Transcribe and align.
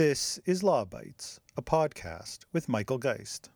This 0.00 0.40
is 0.46 0.62
Law 0.62 0.86
Bytes, 0.86 1.40
a 1.58 1.62
podcast 1.62 2.38
with 2.54 2.70
Michael 2.70 2.96
Geist. 2.96 3.50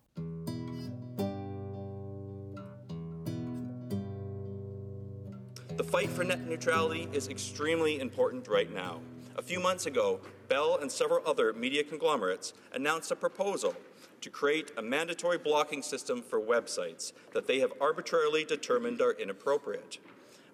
The 5.75 5.83
fight 5.83 6.11
for 6.11 6.23
net 6.23 6.45
neutrality 6.47 7.07
is 7.11 7.29
extremely 7.29 7.99
important 7.99 8.47
right 8.47 8.71
now. 8.71 8.99
A 9.37 9.41
few 9.41 9.59
months 9.59 9.87
ago, 9.87 10.19
Bell 10.47 10.77
and 10.79 10.91
several 10.91 11.27
other 11.27 11.51
media 11.51 11.83
conglomerates 11.83 12.53
announced 12.75 13.09
a 13.09 13.15
proposal 13.15 13.73
to 14.21 14.29
create 14.29 14.71
a 14.77 14.83
mandatory 14.83 15.39
blocking 15.39 15.81
system 15.81 16.21
for 16.21 16.39
websites 16.39 17.11
that 17.33 17.47
they 17.47 17.57
have 17.57 17.73
arbitrarily 17.81 18.45
determined 18.45 19.01
are 19.01 19.13
inappropriate. 19.13 19.97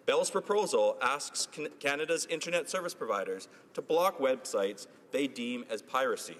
Bell's 0.05 0.31
proposal 0.31 0.97
asks 1.01 1.49
Canada's 1.79 2.25
internet 2.27 2.69
service 2.69 2.93
providers 2.93 3.49
to 3.73 3.81
block 3.81 4.19
websites 4.19 4.87
they 5.11 5.27
deem 5.27 5.65
as 5.69 5.81
piracy. 5.81 6.37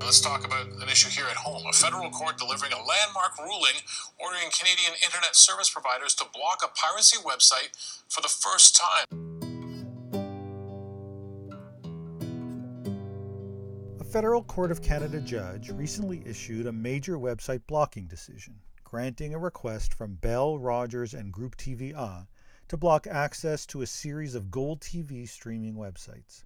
Let's 0.00 0.20
talk 0.20 0.44
about 0.44 0.66
an 0.66 0.88
issue 0.90 1.08
here 1.08 1.24
at 1.30 1.36
home. 1.36 1.62
A 1.68 1.72
federal 1.72 2.10
court 2.10 2.36
delivering 2.36 2.72
a 2.72 2.76
landmark 2.76 3.38
ruling 3.38 3.80
ordering 4.18 4.50
Canadian 4.50 4.92
internet 5.02 5.34
service 5.34 5.70
providers 5.70 6.14
to 6.16 6.26
block 6.34 6.60
a 6.62 6.68
piracy 6.68 7.16
website 7.22 7.70
for 8.08 8.20
the 8.20 8.28
first 8.28 8.76
time. 8.76 9.06
A 14.00 14.04
federal 14.04 14.42
Court 14.42 14.70
of 14.70 14.82
Canada 14.82 15.18
judge 15.20 15.70
recently 15.70 16.22
issued 16.26 16.66
a 16.66 16.72
major 16.72 17.16
website 17.16 17.62
blocking 17.66 18.06
decision, 18.06 18.54
granting 18.84 19.32
a 19.32 19.38
request 19.38 19.94
from 19.94 20.16
Bell, 20.16 20.58
Rogers, 20.58 21.14
and 21.14 21.32
Groupe 21.32 21.56
TVA 21.56 22.26
to 22.68 22.76
block 22.76 23.06
access 23.06 23.66
to 23.66 23.82
a 23.82 23.86
series 23.86 24.34
of 24.34 24.50
Gold 24.50 24.80
TV 24.80 25.28
streaming 25.28 25.74
websites. 25.74 26.44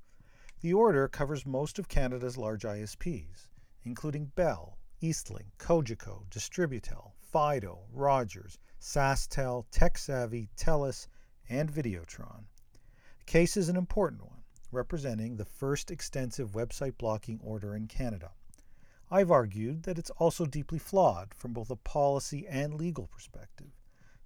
The 0.61 0.73
order 0.73 1.09
covers 1.09 1.47
most 1.47 1.79
of 1.79 1.89
Canada's 1.89 2.37
large 2.37 2.65
ISPs, 2.65 3.49
including 3.85 4.33
Bell, 4.35 4.79
Eastlink, 5.03 5.47
Cogeco, 5.59 6.27
Distributel, 6.31 7.13
Fido, 7.21 7.85
Rogers, 7.93 8.59
SaskTel, 8.81 9.67
TekSavvy, 9.71 10.49
TELUS, 10.57 11.07
and 11.49 11.71
Videotron. 11.71 12.45
The 13.19 13.25
case 13.27 13.57
is 13.57 13.69
an 13.69 13.77
important 13.77 14.23
one, 14.23 14.43
representing 14.73 15.37
the 15.37 15.45
first 15.45 15.91
extensive 15.91 16.53
website 16.53 16.97
blocking 16.99 17.39
order 17.43 17.77
in 17.77 17.87
Canada. 17.87 18.33
I've 19.11 19.31
argued 19.31 19.85
that 19.85 19.99
it's 19.99 20.11
also 20.11 20.47
deeply 20.47 20.79
flawed 20.79 21.33
from 21.35 21.53
both 21.53 21.71
a 21.71 21.77
policy 21.77 22.47
and 22.49 22.75
legal 22.75 23.07
perspective, 23.07 23.71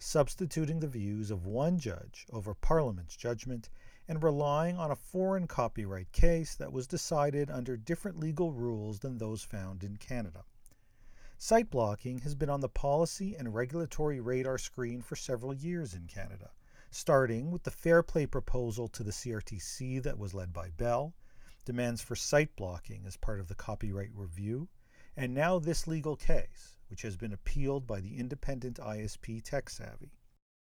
substituting 0.03 0.81
the 0.81 0.89
views 0.89 1.31
of 1.31 1.45
one 1.45 1.79
judge 1.79 2.27
over 2.33 2.55
Parliament's 2.55 3.17
judgment 3.17 3.69
and 4.09 4.23
relying 4.23 4.79
on 4.79 4.91
a 4.91 4.97
foreign 4.97 5.47
copyright 5.47 6.11
case 6.11 6.55
that 6.55 6.73
was 6.73 6.87
decided 6.87 7.51
under 7.51 7.77
different 7.77 8.19
legal 8.19 8.51
rules 8.51 8.99
than 9.01 9.19
those 9.19 9.45
found 9.45 9.85
in 9.85 9.99
Canada. 9.99 10.43
Site 11.37 11.71
blocking 11.71 12.19
has 12.21 12.35
been 12.35 12.49
on 12.49 12.61
the 12.61 12.69
policy 12.69 13.37
and 13.37 13.55
regulatory 13.55 14.21
radar 14.21 14.57
screen 14.57 15.03
for 15.03 15.17
several 15.17 15.53
years 15.53 15.93
in 15.93 16.07
Canada, 16.07 16.51
starting 16.91 17.51
with 17.51 17.63
the 17.63 17.71
Fair 17.71 18.03
Play 18.03 18.27
proposal 18.27 18.89
to 18.89 19.03
the 19.03 19.13
CRTC 19.13 20.03
that 20.03 20.19
was 20.19 20.35
led 20.35 20.53
by 20.53 20.71
Bell, 20.71 21.15
demands 21.67 22.01
for 22.01 22.17
site 22.17 22.57
blocking 22.57 23.05
as 23.07 23.19
part 23.19 23.39
of 23.39 23.49
the 23.49 23.55
copyright 23.55 24.11
review, 24.15 24.69
and 25.15 25.35
now 25.35 25.59
this 25.59 25.87
legal 25.87 26.17
case, 26.17 26.79
which 26.91 27.03
has 27.03 27.17
been 27.17 27.33
appealed 27.33 27.87
by 27.87 28.01
the 28.01 28.19
independent 28.19 28.79
ISP 28.79 29.43
TekSavvy. 29.43 30.11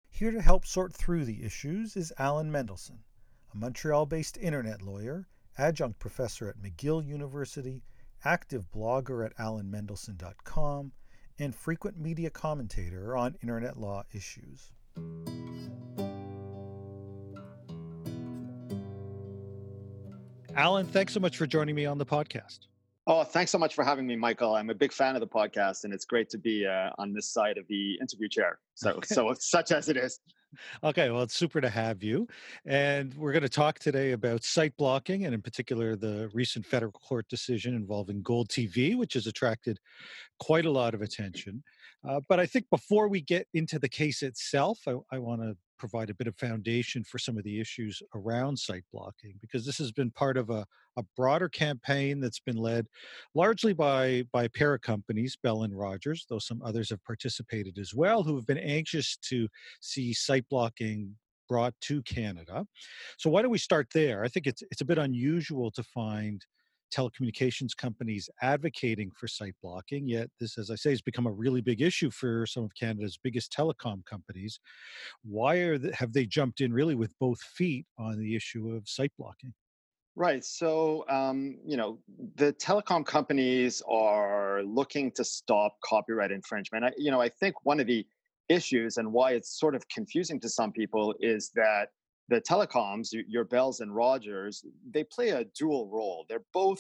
Here 0.10 0.32
to 0.32 0.42
help 0.42 0.66
sort 0.66 0.94
through 0.94 1.26
the 1.26 1.44
issues 1.44 1.96
is 1.96 2.12
Allen 2.18 2.52
Mendelsohn, 2.52 3.04
a 3.54 3.58
Montreal 3.58 4.06
based 4.06 4.38
internet 4.38 4.82
lawyer, 4.82 5.28
adjunct 5.58 6.00
professor 6.00 6.50
at 6.50 6.58
McGill 6.58 7.06
University, 7.06 7.84
active 8.24 8.72
blogger 8.72 9.26
at 9.26 9.38
allenmendelsohn.com, 9.38 10.92
and 11.38 11.56
frequent 11.56 12.00
media 12.00 12.30
commentator 12.30 13.16
on 13.16 13.36
internet 13.44 13.78
law 13.78 14.04
issues. 14.14 14.72
Allen, 20.56 20.88
thanks 20.88 21.14
so 21.14 21.20
much 21.20 21.38
for 21.38 21.46
joining 21.46 21.76
me 21.76 21.86
on 21.86 21.98
the 21.98 22.06
podcast. 22.06 22.68
Oh, 23.08 23.24
thanks 23.24 23.52
so 23.52 23.60
much 23.60 23.76
for 23.76 23.84
having 23.84 24.08
me, 24.08 24.16
Michael. 24.16 24.56
I'm 24.56 24.72
a 24.72 24.74
big 24.74 24.92
fan 24.92 25.16
of 25.16 25.22
the 25.22 25.28
podcast, 25.28 25.84
and 25.84 25.94
it's 25.94 26.06
great 26.06 26.28
to 26.32 26.40
be 26.40 26.66
uh, 26.66 26.90
on 26.98 27.14
this 27.14 27.30
side 27.30 27.60
of 27.60 27.68
the 27.68 28.00
interview 28.02 28.28
chair. 28.28 28.58
So, 28.74 28.94
okay. 28.94 29.14
so 29.14 29.32
such 29.38 29.72
as 29.72 29.90
it 29.90 29.98
is. 29.98 30.20
Okay, 30.84 31.12
well, 31.12 31.22
it's 31.22 31.36
super 31.36 31.62
to 31.62 31.70
have 31.70 32.02
you. 32.02 32.28
And 32.66 33.14
we're 33.14 33.32
going 33.32 33.44
to 33.44 33.50
talk 33.50 33.78
today 33.78 34.14
about 34.14 34.44
site 34.44 34.76
blocking 34.78 35.26
and, 35.26 35.36
in 35.36 35.42
particular, 35.42 35.96
the 35.96 36.32
recent 36.34 36.66
federal 36.66 36.92
court 36.94 37.28
decision 37.30 37.76
involving 37.76 38.24
Gold 38.24 38.50
TV, 38.50 38.98
which 38.98 39.14
has 39.14 39.28
attracted 39.28 39.80
quite 40.40 40.66
a 40.66 40.72
lot 40.72 40.96
of 40.96 41.04
attention. 41.04 41.64
Uh, 42.08 42.22
but 42.28 42.40
I 42.40 42.48
think 42.48 42.66
before 42.72 43.08
we 43.08 43.22
get 43.22 43.48
into 43.54 43.78
the 43.78 43.90
case 43.90 44.24
itself, 44.24 44.80
I, 44.88 44.96
I 45.12 45.20
want 45.20 45.42
to 45.42 45.56
provide 45.78 46.10
a 46.10 46.14
bit 46.14 46.28
of 46.28 46.36
foundation 46.36 47.04
for 47.04 47.18
some 47.18 47.38
of 47.38 47.44
the 47.44 47.60
issues 47.60 48.02
around 48.14 48.58
site 48.58 48.84
blocking 48.94 49.36
because 49.42 49.66
this 49.66 49.78
has 49.78 49.92
been 49.92 50.12
part 50.12 50.38
of 50.38 50.50
a, 50.50 50.66
a 50.98 51.04
broader 51.16 51.50
campaign 51.50 52.20
that's 52.20 52.40
been 52.40 52.58
led 52.58 52.88
largely 53.34 53.74
by 53.74 54.24
by 54.32 54.48
para 54.48 54.80
companies 54.80 55.38
bell 55.42 55.64
and 55.64 55.78
rogers 55.78 56.26
though 56.30 56.40
some 56.40 56.62
others 56.64 56.90
have 56.90 57.04
participated 57.04 57.78
as 57.78 57.94
well 57.94 58.24
who 58.24 58.36
have 58.36 58.48
been 58.48 58.58
anxious 58.58 59.18
to 59.18 59.48
see 59.82 60.14
site 60.14 60.48
blocking 60.50 61.16
brought 61.48 61.74
to 61.82 62.02
canada. 62.04 62.66
So 63.18 63.30
why 63.30 63.42
don't 63.42 63.52
we 63.52 63.58
start 63.58 63.88
there? 63.94 64.24
I 64.24 64.28
think 64.28 64.48
it's 64.48 64.64
it's 64.72 64.82
a 64.82 64.86
bit 64.86 64.98
unusual 64.98 65.72
to 65.72 65.84
find 65.84 66.46
telecommunications 66.96 67.76
companies 67.76 68.30
advocating 68.42 69.12
for 69.18 69.28
site 69.28 69.56
blocking. 69.62 70.08
Yet, 70.08 70.30
this, 70.40 70.58
as 70.58 70.72
I 70.72 70.76
say, 70.76 70.92
has 70.92 71.02
become 71.02 71.28
a 71.28 71.32
really 71.32 71.62
big 71.62 71.82
issue 71.82 72.12
for 72.12 72.46
some 72.46 72.64
of 72.64 72.72
Canada's 72.80 73.20
biggest 73.22 73.54
telecom 73.54 74.06
companies. 74.06 74.60
Why 75.24 75.58
are 75.58 75.80
have 75.94 76.14
they 76.14 76.26
jumped 76.26 76.62
in 76.62 76.74
really 76.74 76.96
with 76.96 77.14
both 77.20 77.42
feet 77.42 77.86
on 77.98 78.20
the 78.20 78.36
issue 78.36 78.72
of 78.72 78.88
site 78.88 79.12
blocking? 79.18 79.54
Right. 80.18 80.46
So, 80.46 81.04
um, 81.10 81.58
you 81.66 81.76
know, 81.76 82.00
the 82.36 82.54
telecom 82.54 83.06
companies 83.06 83.84
are 83.90 84.64
looking 84.64 85.12
to 85.12 85.26
stop 85.26 85.76
copyright 85.84 86.32
infringement. 86.32 86.86
I, 86.86 86.92
you 86.98 87.12
know, 87.12 87.22
I 87.22 87.28
think 87.28 87.56
one 87.64 87.82
of 87.82 87.88
the 87.88 88.08
issues 88.48 88.96
and 88.98 89.12
why 89.12 89.32
it's 89.32 89.60
sort 89.60 89.76
of 89.76 89.88
confusing 89.90 90.40
to 90.40 90.50
some 90.50 90.72
people 90.72 91.14
is 91.20 91.52
that 91.56 91.90
the 92.30 92.42
telecoms, 92.42 93.10
your 93.12 93.44
Bells 93.46 93.80
and 93.80 93.96
Rogers, 93.96 94.64
they 94.92 95.04
play 95.04 95.30
a 95.30 95.46
dual 95.58 95.90
role. 95.90 96.26
They're 96.28 96.46
both 96.54 96.80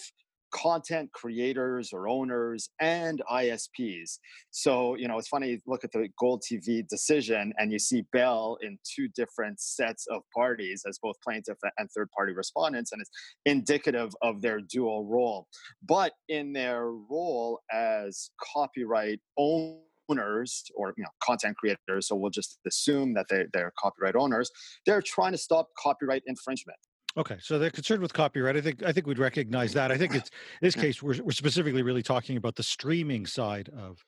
content 0.53 1.11
creators 1.11 1.91
or 1.91 2.07
owners 2.07 2.69
and 2.79 3.21
ISPs. 3.29 4.19
So, 4.51 4.95
you 4.95 5.07
know, 5.07 5.17
it's 5.17 5.27
funny, 5.27 5.59
look 5.67 5.83
at 5.83 5.91
the 5.91 6.07
Gold 6.17 6.43
TV 6.49 6.87
decision 6.87 7.51
and 7.57 7.71
you 7.71 7.79
see 7.79 8.05
Bell 8.13 8.57
in 8.61 8.77
two 8.95 9.09
different 9.09 9.59
sets 9.59 10.07
of 10.09 10.21
parties 10.33 10.83
as 10.87 10.97
both 11.01 11.15
plaintiff 11.21 11.57
and 11.77 11.89
third 11.91 12.09
party 12.15 12.33
respondents, 12.33 12.91
and 12.93 13.01
it's 13.01 13.11
indicative 13.45 14.13
of 14.21 14.41
their 14.41 14.61
dual 14.61 15.05
role. 15.05 15.47
But 15.85 16.13
in 16.29 16.53
their 16.53 16.89
role 16.91 17.59
as 17.71 18.29
copyright 18.53 19.19
owners, 19.37 19.81
owners 20.09 20.63
or 20.75 20.93
you 20.97 21.03
know 21.03 21.09
content 21.23 21.55
creators 21.57 22.07
so 22.07 22.15
we'll 22.15 22.31
just 22.31 22.59
assume 22.67 23.13
that 23.13 23.25
they, 23.29 23.45
they're 23.53 23.73
copyright 23.79 24.15
owners 24.15 24.49
they're 24.85 25.01
trying 25.01 25.31
to 25.31 25.37
stop 25.37 25.67
copyright 25.77 26.23
infringement 26.27 26.77
Okay, 27.17 27.37
so 27.39 27.57
they're 27.57 27.71
concerned 27.71 28.01
with 28.01 28.13
copyright. 28.13 28.57
I 28.57 28.61
think 28.61 28.83
I 28.83 28.91
think 28.91 29.07
we'd 29.07 29.19
recognize 29.19 29.71
that. 29.73 29.89
I 29.89 29.97
think 29.97 30.13
it's 30.13 30.29
in 30.61 30.65
this 30.67 30.75
case 30.75 31.01
we're 31.01 31.15
we're 31.23 31.31
specifically 31.31 31.81
really 31.81 32.03
talking 32.03 32.35
about 32.35 32.55
the 32.55 32.63
streaming 32.63 33.25
side 33.25 33.69
of. 33.77 34.03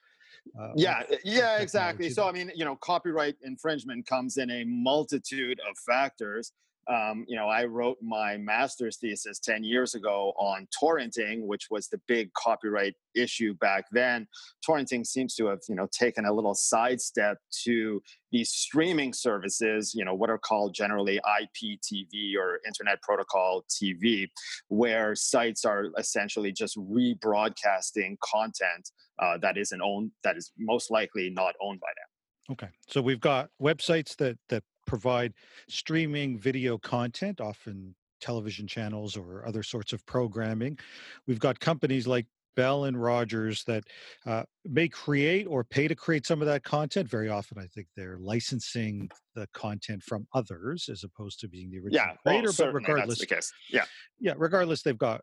Uh, 0.60 0.72
yeah, 0.76 1.02
of 1.02 1.18
yeah, 1.24 1.60
exactly. 1.60 2.10
So 2.10 2.28
I 2.28 2.34
mean, 2.34 2.52
you 2.54 2.66
know, 2.66 2.76
copyright 2.76 3.36
infringement 3.44 4.06
comes 4.08 4.36
in 4.36 4.52
a 4.52 4.66
multitude 4.66 5.60
of 5.70 5.78
factors 5.86 6.52
um, 6.90 7.26
you 7.28 7.36
know, 7.36 7.48
I 7.48 7.66
wrote 7.66 7.98
my 8.02 8.38
master's 8.38 8.98
thesis 8.98 9.40
10 9.40 9.64
years 9.64 9.94
ago 9.94 10.34
on 10.38 10.68
torrenting, 10.82 11.46
which 11.46 11.68
was 11.70 11.88
the 11.90 12.00
big 12.08 12.32
copyright 12.34 12.94
issue 13.16 13.54
back 13.56 13.86
then. 13.92 14.28
Torrenting 14.68 15.06
seems 15.06 15.36
to 15.36 15.48
have, 15.48 15.60
you 15.68 15.76
know, 15.76 15.88
taken 15.92 16.26
a 16.26 16.34
little 16.34 16.56
sidestep 16.56 17.40
to 17.64 18.02
these 18.32 18.50
streaming 18.50 19.12
services, 19.14 19.94
you 19.94 20.06
know, 20.06 20.14
what 20.14 20.30
are 20.30 20.38
called 20.38 20.74
generally 20.74 21.20
IPTV 21.26 22.36
or 22.40 22.60
Internet 22.66 23.02
Protocol 23.02 23.64
TV, 23.70 24.28
where 24.70 25.14
sites 25.16 25.66
are 25.66 25.88
essentially 25.98 26.52
just 26.52 26.78
rebroadcasting 26.78 28.16
content 28.24 28.92
uh, 29.20 29.38
that 29.40 29.58
isn't 29.58 29.82
owned, 29.82 30.12
that 30.24 30.38
is 30.38 30.52
most 30.58 30.90
likely 30.90 31.30
not 31.30 31.54
owned 31.62 31.80
by 31.80 31.88
them. 31.88 32.54
Okay, 32.54 32.70
so 32.88 33.02
we've 33.02 33.20
got 33.20 33.50
websites 33.62 34.16
that 34.18 34.38
that 34.48 34.64
provide 34.88 35.34
streaming 35.70 36.40
video 36.40 36.78
content, 36.78 37.40
often 37.40 37.94
television 38.20 38.66
channels 38.66 39.16
or 39.16 39.46
other 39.46 39.62
sorts 39.62 39.94
of 39.94 40.04
programming. 40.08 40.80
We've 41.28 41.40
got 41.40 41.60
companies 41.60 42.08
like 42.08 42.26
Bell 42.56 42.86
and 42.86 43.00
Rogers 43.00 43.64
that 43.66 43.84
uh, 44.26 44.44
may 44.66 44.88
create 44.88 45.46
or 45.48 45.64
pay 45.64 45.88
to 45.88 45.94
create 45.94 46.26
some 46.26 46.42
of 46.42 46.48
that 46.48 46.64
content. 46.64 47.08
Very 47.08 47.30
often, 47.30 47.60
I 47.60 47.68
think 47.68 47.88
they're 47.96 48.18
licensing 48.20 49.10
the 49.36 49.48
content 49.54 50.02
from 50.02 50.28
others 50.34 50.90
as 50.92 51.04
opposed 51.04 51.40
to 51.42 51.48
being 51.48 51.70
the 51.70 51.78
original 51.78 52.08
yeah, 52.08 52.16
creator. 52.26 52.52
Well, 52.58 52.72
but 52.72 52.74
regardless, 52.74 53.20
the 53.20 53.28
case. 53.28 53.54
Yeah, 53.72 53.86
yeah. 54.20 54.34
Regardless, 54.36 54.82
they've 54.82 54.98
got 54.98 55.22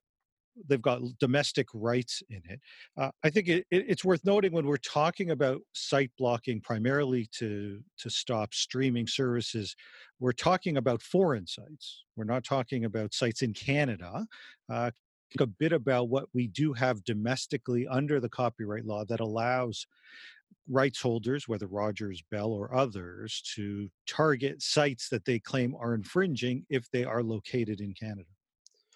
they've 0.68 0.82
got 0.82 1.00
domestic 1.18 1.66
rights 1.74 2.22
in 2.30 2.42
it. 2.48 2.60
Uh, 2.96 3.10
I 3.22 3.30
think 3.30 3.48
it, 3.48 3.66
it, 3.70 3.84
it's 3.88 4.04
worth 4.04 4.24
noting 4.24 4.52
when 4.52 4.66
we're 4.66 4.76
talking 4.76 5.30
about 5.30 5.60
site 5.72 6.10
blocking, 6.18 6.60
primarily 6.60 7.28
to 7.38 7.80
to 7.98 8.10
stop 8.10 8.54
streaming 8.54 9.06
services, 9.06 9.74
we're 10.20 10.32
talking 10.32 10.76
about 10.76 11.02
foreign 11.02 11.46
sites. 11.46 12.04
We're 12.16 12.24
not 12.24 12.44
talking 12.44 12.84
about 12.84 13.14
sites 13.14 13.42
in 13.42 13.52
Canada. 13.52 14.26
Uh, 14.70 14.90
a 15.40 15.46
bit 15.46 15.72
about 15.72 16.08
what 16.08 16.26
we 16.32 16.46
do 16.46 16.72
have 16.72 17.02
domestically 17.04 17.88
under 17.88 18.20
the 18.20 18.28
copyright 18.28 18.84
law 18.84 19.04
that 19.04 19.18
allows 19.18 19.86
rights 20.68 21.00
holders, 21.00 21.48
whether 21.48 21.66
Rogers, 21.66 22.22
Bell, 22.30 22.52
or 22.52 22.74
others, 22.74 23.42
to 23.54 23.90
target 24.06 24.62
sites 24.62 25.08
that 25.08 25.24
they 25.24 25.38
claim 25.38 25.74
are 25.78 25.94
infringing 25.94 26.64
if 26.70 26.90
they 26.90 27.04
are 27.04 27.22
located 27.22 27.80
in 27.80 27.92
Canada. 27.94 28.28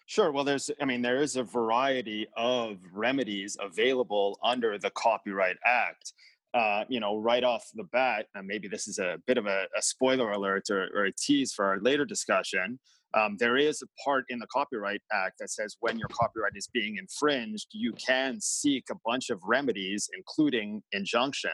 Sure. 0.09 0.33
Well, 0.33 0.43
there's, 0.43 0.71
I 0.81 0.87
mean, 0.87 1.03
there 1.03 1.21
is 1.21 1.37
a 1.37 1.43
variety 1.43 2.27
of 2.35 2.79
remedies 2.95 3.59
available 3.61 4.39
under 4.43 4.79
the 4.79 4.89
Copyright 4.91 5.59
Act. 5.67 6.15
Uh, 6.55 6.85
you 6.89 6.99
know, 6.99 7.19
right 7.19 7.45
off 7.45 7.67
the 7.75 7.85
bat, 7.85 8.25
and 8.35 8.47
maybe 8.47 8.69
this 8.69 8.89
is 8.89 8.99
a 8.99 9.21
bit 9.27 9.37
of 9.37 9.45
a, 9.45 9.67
a 9.77 9.83
spoiler 9.83 10.31
alert 10.31 10.63
or, 10.71 10.89
or, 10.97 11.05
a 11.05 11.13
tease 11.13 11.53
for 11.53 11.67
our 11.67 11.79
later 11.81 12.07
discussion. 12.07 12.81
Um, 13.13 13.37
there 13.39 13.59
is 13.59 13.83
a 13.83 14.03
part 14.03 14.25
in 14.31 14.39
the 14.39 14.47
Copyright 14.47 15.03
Act 15.13 15.41
that 15.41 15.51
says 15.51 15.77
when 15.81 15.99
your 15.99 16.09
copyright 16.09 16.55
is 16.57 16.71
being 16.73 16.97
infringed, 16.97 17.67
you 17.73 17.93
can 17.93 18.41
seek 18.41 18.85
a 18.91 18.95
bunch 19.05 19.29
of 19.29 19.41
remedies, 19.45 20.09
including 20.17 20.83
injunction 20.93 21.51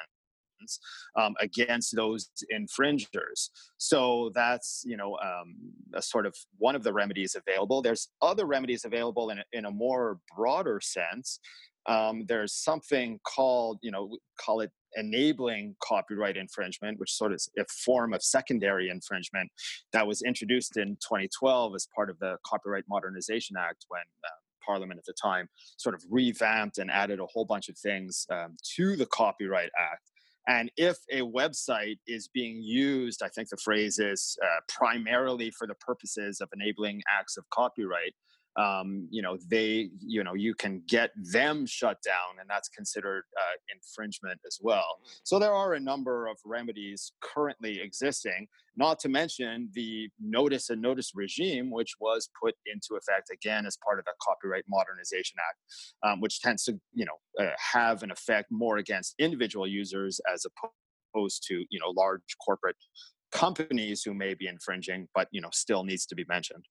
um, 1.16 1.34
against 1.40 1.94
those 1.96 2.31
infringers. 2.50 3.50
So 3.78 4.31
that's 4.34 4.82
you 4.87 4.96
know 4.96 5.16
um, 5.22 5.56
a 5.94 6.02
sort 6.02 6.26
of 6.26 6.34
one 6.58 6.76
of 6.76 6.82
the 6.82 6.93
remedies 6.93 7.37
available. 7.37 7.82
There's 7.82 8.08
other 8.22 8.46
remedies 8.46 8.84
available 8.84 9.31
in 9.31 9.38
a, 9.38 9.44
in 9.52 9.64
a 9.64 9.70
more 9.70 10.19
broader 10.37 10.81
sense. 10.82 11.38
Um, 11.87 12.25
there's 12.26 12.55
something 12.55 13.20
called 13.25 13.78
you 13.82 13.90
know 13.90 14.16
call 14.40 14.61
it 14.61 14.70
enabling 14.96 15.75
copyright 15.82 16.37
infringement, 16.37 17.00
which 17.00 17.12
sort 17.12 17.32
of 17.32 17.37
is 17.37 17.50
a 17.58 17.64
form 17.84 18.14
of 18.14 18.22
secondary 18.22 18.88
infringement 18.88 19.50
that 19.93 20.06
was 20.06 20.22
introduced 20.22 20.76
in 20.76 20.96
2012 20.96 21.75
as 21.75 21.88
part 21.94 22.11
of 22.11 22.19
the 22.20 22.37
Copyright 22.46 22.84
Modernization 22.88 23.56
Act 23.58 23.87
when. 23.88 24.02
Uh, 24.25 24.31
Parliament 24.66 24.99
at 24.99 25.05
the 25.05 25.14
time 25.20 25.49
sort 25.76 25.94
of 25.94 26.02
revamped 26.11 26.78
and 26.78 26.90
added 26.90 27.20
a 27.20 27.26
whole 27.26 27.44
bunch 27.44 27.69
of 27.69 27.76
things 27.78 28.26
um, 28.31 28.56
to 28.76 28.96
the 28.96 29.06
Copyright 29.06 29.70
Act. 29.78 30.11
And 30.46 30.70
if 30.76 30.99
a 31.11 31.20
website 31.20 31.99
is 32.06 32.29
being 32.29 32.61
used, 32.61 33.23
I 33.23 33.29
think 33.29 33.49
the 33.49 33.56
phrase 33.56 33.99
is 33.99 34.37
uh, 34.43 34.61
primarily 34.69 35.50
for 35.50 35.67
the 35.67 35.75
purposes 35.75 36.41
of 36.41 36.49
enabling 36.55 37.02
acts 37.08 37.37
of 37.37 37.49
copyright, 37.50 38.14
um, 38.56 39.08
you 39.10 39.22
know 39.22 39.36
they 39.48 39.90
you 40.00 40.22
know 40.22 40.34
you 40.34 40.54
can 40.54 40.82
get 40.88 41.10
them 41.16 41.66
shut 41.66 41.98
down 42.04 42.40
and 42.40 42.48
that's 42.48 42.68
considered 42.68 43.24
uh, 43.38 43.56
infringement 43.74 44.40
as 44.46 44.58
well. 44.60 44.98
So 45.24 45.38
there 45.38 45.52
are 45.52 45.74
a 45.74 45.80
number 45.80 46.26
of 46.26 46.36
remedies 46.44 47.12
currently 47.20 47.80
existing 47.80 48.46
not 48.76 48.98
to 48.98 49.08
mention 49.08 49.68
the 49.74 50.08
notice 50.20 50.70
and 50.70 50.82
notice 50.82 51.12
regime 51.14 51.70
which 51.70 51.94
was 52.00 52.28
put 52.42 52.54
into 52.66 52.96
effect 52.98 53.30
again 53.32 53.66
as 53.66 53.76
part 53.84 53.98
of 53.98 54.04
the 54.04 54.12
copyright 54.22 54.64
modernization 54.68 55.36
act 55.48 55.58
um, 56.06 56.20
which 56.20 56.40
tends 56.40 56.64
to 56.64 56.78
you 56.92 57.04
know 57.04 57.44
uh, 57.44 57.50
have 57.72 58.02
an 58.02 58.10
effect 58.10 58.48
more 58.50 58.78
against 58.78 59.14
individual 59.18 59.66
users 59.66 60.20
as 60.32 60.44
opposed 61.14 61.44
to 61.46 61.64
you 61.70 61.78
know 61.78 61.90
large 61.96 62.22
corporate 62.44 62.76
companies 63.32 64.02
who 64.04 64.14
may 64.14 64.34
be 64.34 64.46
infringing 64.46 65.08
but 65.14 65.28
you 65.30 65.40
know 65.40 65.50
still 65.52 65.84
needs 65.84 66.06
to 66.06 66.14
be 66.14 66.24
mentioned 66.28 66.64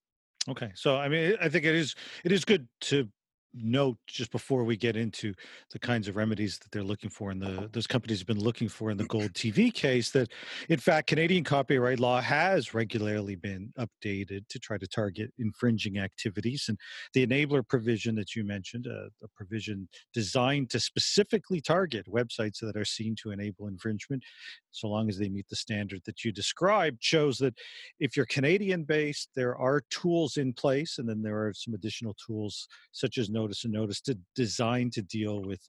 Okay, 0.50 0.72
so 0.76 0.98
I 0.98 1.08
mean, 1.08 1.36
I 1.42 1.50
think 1.50 1.66
it 1.66 1.76
is 1.76 1.96
it 2.24 2.32
is 2.32 2.44
good 2.44 2.68
to 2.82 3.08
note 3.54 3.98
just 4.08 4.32
before 4.32 4.64
we 4.64 4.76
get 4.76 4.96
into 4.96 5.34
the 5.72 5.80
kinds 5.80 6.08
of 6.08 6.16
remedies 6.16 6.58
that 6.60 6.72
they're 6.72 6.84
looking 6.84 7.10
for 7.10 7.32
and 7.32 7.42
the 7.42 7.70
those 7.72 7.88
companies 7.88 8.20
have 8.20 8.28
been 8.28 8.40
looking 8.40 8.68
for 8.68 8.90
in 8.90 8.98
the 8.98 9.06
gold 9.06 9.32
tv 9.34 9.74
case 9.74 10.12
that 10.12 10.32
in 10.70 10.80
fact 10.80 11.08
canadian 11.08 11.44
copyright 11.44 12.00
law 12.00 12.20
has 12.20 12.74
regularly 12.74 13.36
been 13.36 13.72
updated 13.78 14.48
to 14.50 14.60
try 14.60 14.78
to 14.78 14.88
target 14.88 15.32
infringing 15.40 16.00
activities. 16.00 16.66
And 16.68 16.78
the 17.14 17.26
enabler 17.26 17.68
provision 17.68 18.16
that 18.16 18.36
you 18.36 18.44
mentioned 18.44 18.88
uh, 18.88 19.08
a 19.24 19.28
provision 19.36 19.88
designed 20.14 20.70
to 20.72 20.80
specifically 20.80 21.62
target 21.62 22.06
websites 22.08 22.60
that 22.62 22.78
are 22.78 22.86
seen 22.86 23.16
to 23.22 23.32
enable 23.32 23.68
infringement 23.68 24.24
so 24.72 24.88
long 24.88 25.10
as 25.10 25.18
they 25.18 25.30
meet 25.30 25.48
the 25.50 25.56
standard 25.56 26.02
that 26.06 26.24
you 26.24 26.32
described 26.32 26.98
shows 27.02 27.38
that 27.38 27.54
if 28.00 28.18
you're 28.18 28.26
canadian 28.26 28.84
based 28.84 29.30
there 29.36 29.56
are 29.56 29.82
tools 29.90 30.38
in 30.38 30.52
place 30.52 30.98
and 30.98 31.08
then 31.08 31.22
there 31.22 31.46
are 31.46 31.54
some 31.54 31.74
additional 31.74 32.16
tools 32.26 32.68
such 32.92 33.18
as 33.18 33.30
no 33.30 33.43
notice 33.44 33.64
and 33.64 33.74
notice 33.74 34.02
to 34.02 34.18
design 34.36 34.90
to 34.92 35.02
deal 35.02 35.42
with 35.42 35.60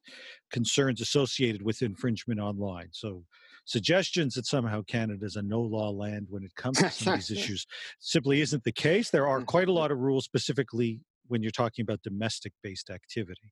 concerns 0.50 1.00
associated 1.00 1.62
with 1.62 1.82
infringement 1.82 2.40
online. 2.40 2.88
So 2.92 3.24
suggestions 3.64 4.34
that 4.34 4.46
somehow 4.46 4.82
Canada 4.82 5.24
is 5.24 5.36
a 5.36 5.42
no 5.42 5.60
law 5.60 5.90
land 5.90 6.26
when 6.30 6.44
it 6.44 6.54
comes 6.54 6.78
to 6.78 6.90
some 6.90 7.14
of 7.14 7.20
these 7.20 7.30
issues 7.38 7.66
simply 7.98 8.40
isn't 8.40 8.64
the 8.64 8.72
case. 8.72 9.10
There 9.10 9.26
are 9.26 9.40
quite 9.42 9.64
a 9.64 9.66
mm-hmm. 9.66 9.76
lot 9.76 9.90
of 9.90 9.98
rules 9.98 10.24
specifically 10.24 11.00
when 11.26 11.42
you're 11.42 11.50
talking 11.50 11.82
about 11.82 12.02
domestic 12.02 12.52
based 12.62 12.90
activity. 12.90 13.50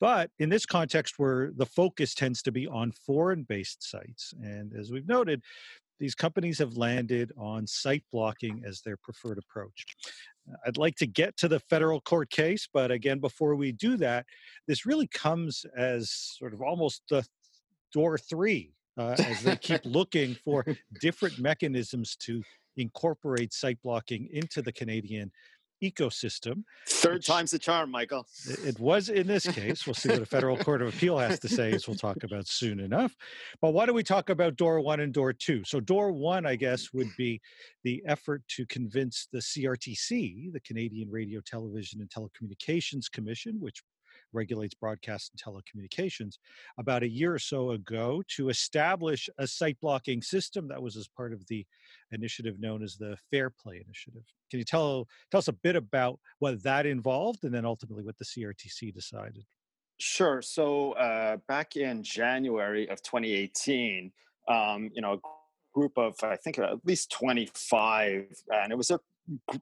But 0.00 0.30
in 0.38 0.48
this 0.48 0.64
context, 0.64 1.14
where 1.18 1.50
the 1.56 1.66
focus 1.66 2.14
tends 2.14 2.40
to 2.42 2.52
be 2.52 2.66
on 2.68 2.92
foreign 3.04 3.44
based 3.48 3.88
sites, 3.88 4.32
and 4.40 4.72
as 4.78 4.90
we've 4.92 5.08
noted, 5.08 5.42
these 5.98 6.14
companies 6.14 6.58
have 6.58 6.76
landed 6.76 7.30
on 7.36 7.66
site 7.66 8.04
blocking 8.10 8.62
as 8.66 8.80
their 8.80 8.96
preferred 8.96 9.38
approach. 9.38 9.84
I'd 10.66 10.76
like 10.76 10.96
to 10.96 11.06
get 11.06 11.36
to 11.38 11.48
the 11.48 11.60
federal 11.60 12.00
court 12.00 12.30
case, 12.30 12.68
but 12.72 12.90
again, 12.90 13.18
before 13.18 13.56
we 13.56 13.72
do 13.72 13.96
that, 13.98 14.26
this 14.66 14.86
really 14.86 15.08
comes 15.08 15.64
as 15.76 16.10
sort 16.10 16.54
of 16.54 16.62
almost 16.62 17.02
the 17.10 17.24
door 17.92 18.18
three 18.18 18.72
uh, 18.98 19.16
as 19.18 19.42
they 19.42 19.56
keep 19.56 19.80
looking 19.84 20.36
for 20.44 20.64
different 21.00 21.38
mechanisms 21.38 22.16
to 22.16 22.42
incorporate 22.76 23.52
site 23.52 23.78
blocking 23.82 24.28
into 24.32 24.62
the 24.62 24.72
Canadian 24.72 25.30
ecosystem. 25.82 26.64
Third 26.86 27.14
which, 27.14 27.26
time's 27.26 27.50
the 27.50 27.58
charm, 27.58 27.90
Michael. 27.90 28.26
It 28.64 28.78
was 28.78 29.08
in 29.08 29.26
this 29.26 29.46
case. 29.46 29.86
We'll 29.86 29.94
see 29.94 30.10
what 30.10 30.20
the 30.20 30.26
Federal 30.26 30.56
Court 30.56 30.82
of 30.82 30.88
Appeal 30.88 31.18
has 31.18 31.38
to 31.40 31.48
say, 31.48 31.72
as 31.72 31.86
we'll 31.86 31.96
talk 31.96 32.18
about 32.24 32.46
soon 32.46 32.80
enough. 32.80 33.16
But 33.60 33.72
why 33.72 33.86
don't 33.86 33.94
we 33.94 34.02
talk 34.02 34.30
about 34.30 34.56
door 34.56 34.80
one 34.80 35.00
and 35.00 35.12
door 35.12 35.32
two? 35.32 35.64
So, 35.64 35.80
door 35.80 36.12
one, 36.12 36.46
I 36.46 36.56
guess, 36.56 36.92
would 36.92 37.10
be 37.16 37.40
the 37.84 38.02
effort 38.06 38.42
to 38.48 38.66
convince 38.66 39.28
the 39.32 39.38
CRTC, 39.38 40.52
the 40.52 40.60
Canadian 40.60 41.10
Radio, 41.10 41.40
Television, 41.44 42.00
and 42.00 42.10
Telecommunications 42.10 43.10
Commission, 43.10 43.56
which 43.60 43.82
regulates 44.32 44.74
broadcast 44.74 45.32
and 45.32 45.40
telecommunications, 45.40 46.38
about 46.78 47.02
a 47.02 47.08
year 47.08 47.34
or 47.34 47.38
so 47.38 47.70
ago 47.70 48.22
to 48.36 48.48
establish 48.48 49.28
a 49.38 49.46
site 49.46 49.78
blocking 49.80 50.22
system 50.22 50.68
that 50.68 50.82
was 50.82 50.96
as 50.96 51.08
part 51.08 51.32
of 51.32 51.46
the 51.46 51.66
initiative 52.12 52.60
known 52.60 52.82
as 52.82 52.96
the 52.96 53.16
Fair 53.30 53.50
Play 53.50 53.82
Initiative. 53.84 54.22
Can 54.50 54.58
you 54.58 54.64
tell 54.64 55.06
tell 55.30 55.38
us 55.38 55.48
a 55.48 55.52
bit 55.52 55.76
about 55.76 56.18
what 56.38 56.62
that 56.62 56.86
involved 56.86 57.44
and 57.44 57.54
then 57.54 57.64
ultimately 57.64 58.04
what 58.04 58.18
the 58.18 58.24
CRTC 58.24 58.92
decided? 58.92 59.44
Sure. 59.98 60.40
So 60.40 60.92
uh, 60.92 61.36
back 61.46 61.76
in 61.76 62.02
January 62.02 62.88
of 62.88 63.02
2018, 63.02 64.10
um, 64.48 64.90
you 64.94 65.02
know, 65.02 65.14
a 65.14 65.18
group 65.74 65.98
of 65.98 66.14
I 66.22 66.36
think 66.36 66.58
at 66.58 66.84
least 66.84 67.12
25, 67.12 68.26
and 68.50 68.72
it 68.72 68.76
was 68.76 68.90
a 68.90 68.98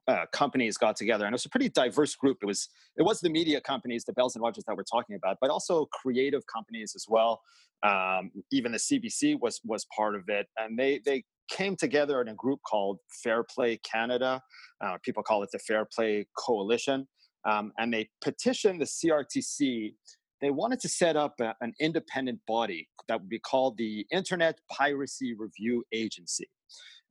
uh, 0.06 0.24
companies 0.32 0.76
got 0.76 0.96
together, 0.96 1.24
and 1.24 1.32
it 1.32 1.36
was 1.36 1.44
a 1.44 1.50
pretty 1.50 1.68
diverse 1.68 2.14
group. 2.14 2.38
It 2.42 2.46
was 2.46 2.68
it 2.96 3.02
was 3.02 3.20
the 3.20 3.30
media 3.30 3.60
companies, 3.60 4.04
the 4.04 4.12
Bells 4.12 4.34
and 4.34 4.42
Rogers 4.42 4.64
that 4.66 4.76
we're 4.76 4.82
talking 4.84 5.16
about, 5.16 5.38
but 5.40 5.50
also 5.50 5.86
creative 5.92 6.42
companies 6.52 6.92
as 6.94 7.06
well. 7.08 7.40
Um, 7.82 8.30
even 8.50 8.72
the 8.72 8.78
CBC 8.78 9.38
was 9.40 9.60
was 9.64 9.86
part 9.96 10.14
of 10.14 10.22
it, 10.28 10.46
and 10.56 10.78
they 10.78 11.00
they 11.04 11.24
came 11.50 11.76
together 11.76 12.20
in 12.20 12.28
a 12.28 12.34
group 12.34 12.60
called 12.68 12.98
Fair 13.22 13.44
Play 13.44 13.78
Canada. 13.78 14.42
Uh, 14.84 14.96
people 15.02 15.22
call 15.22 15.42
it 15.42 15.50
the 15.52 15.58
Fair 15.58 15.86
Play 15.92 16.26
Coalition, 16.36 17.06
um, 17.48 17.72
and 17.78 17.92
they 17.92 18.08
petitioned 18.22 18.80
the 18.80 18.86
CRTC. 18.86 19.94
They 20.40 20.50
wanted 20.50 20.80
to 20.80 20.88
set 20.88 21.16
up 21.16 21.34
a, 21.40 21.54
an 21.60 21.74
independent 21.80 22.40
body 22.46 22.88
that 23.08 23.20
would 23.20 23.28
be 23.28 23.40
called 23.40 23.76
the 23.76 24.06
Internet 24.12 24.60
Piracy 24.70 25.34
Review 25.34 25.84
Agency 25.92 26.48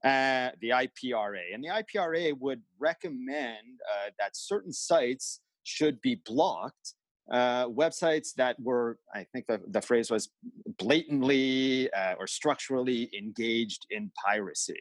uh, 0.08 0.52
the 0.62 0.70
IPRA. 0.70 1.54
And 1.54 1.64
the 1.64 1.70
IPRA 1.70 2.34
would 2.40 2.62
recommend 2.80 3.82
uh, 3.92 4.10
that 4.20 4.38
certain 4.38 4.72
sites 4.72 5.42
should 5.64 6.02
be 6.02 6.22
blocked. 6.26 6.94
Uh, 7.30 7.68
websites 7.68 8.34
that 8.36 8.56
were, 8.62 9.00
I 9.14 9.26
think 9.34 9.48
the, 9.48 9.60
the 9.68 9.82
phrase 9.82 10.10
was 10.10 10.30
blatantly 10.78 11.92
uh, 11.92 12.14
or 12.18 12.26
structurally 12.26 13.10
engaged 13.18 13.86
in 13.90 14.10
piracy. 14.26 14.80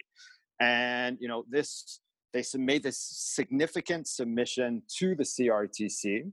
And, 0.60 1.18
you 1.20 1.26
know, 1.26 1.44
this, 1.50 2.00
they 2.32 2.44
made 2.54 2.84
this 2.84 3.00
significant 3.00 4.06
submission 4.06 4.82
to 4.98 5.16
the 5.16 5.24
CRTC. 5.24 6.30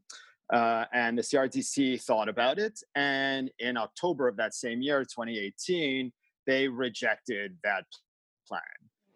Uh, 0.54 0.86
and 0.94 1.18
the 1.18 1.24
CRTC 1.24 2.00
thought 2.04 2.30
about 2.30 2.60
it. 2.60 2.80
And 2.94 3.50
in 3.58 3.76
October 3.76 4.28
of 4.28 4.36
that 4.36 4.54
same 4.54 4.84
year, 4.84 5.04
2018, 5.04 6.12
they 6.46 6.68
rejected 6.68 7.58
that 7.64 7.86
plan. 8.54 8.62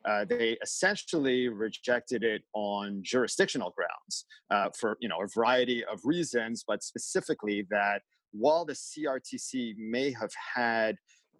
Uh, 0.07 0.25
they 0.25 0.57
essentially 0.63 1.49
rejected 1.49 2.23
it 2.23 2.41
on 2.53 3.01
jurisdictional 3.03 3.73
grounds 3.75 4.25
uh, 4.51 4.69
for 4.79 4.97
you 5.01 5.09
know 5.09 5.17
a 5.21 5.27
variety 5.27 5.83
of 5.85 5.99
reasons, 6.03 6.63
but 6.67 6.81
specifically 6.83 7.65
that 7.69 8.01
while 8.31 8.65
the 8.65 8.73
CRTC 8.73 9.75
may 9.77 10.11
have 10.11 10.31
had 10.55 10.95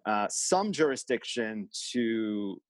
uh, 0.06 0.26
some 0.30 0.72
jurisdiction 0.72 1.68
to 1.92 2.60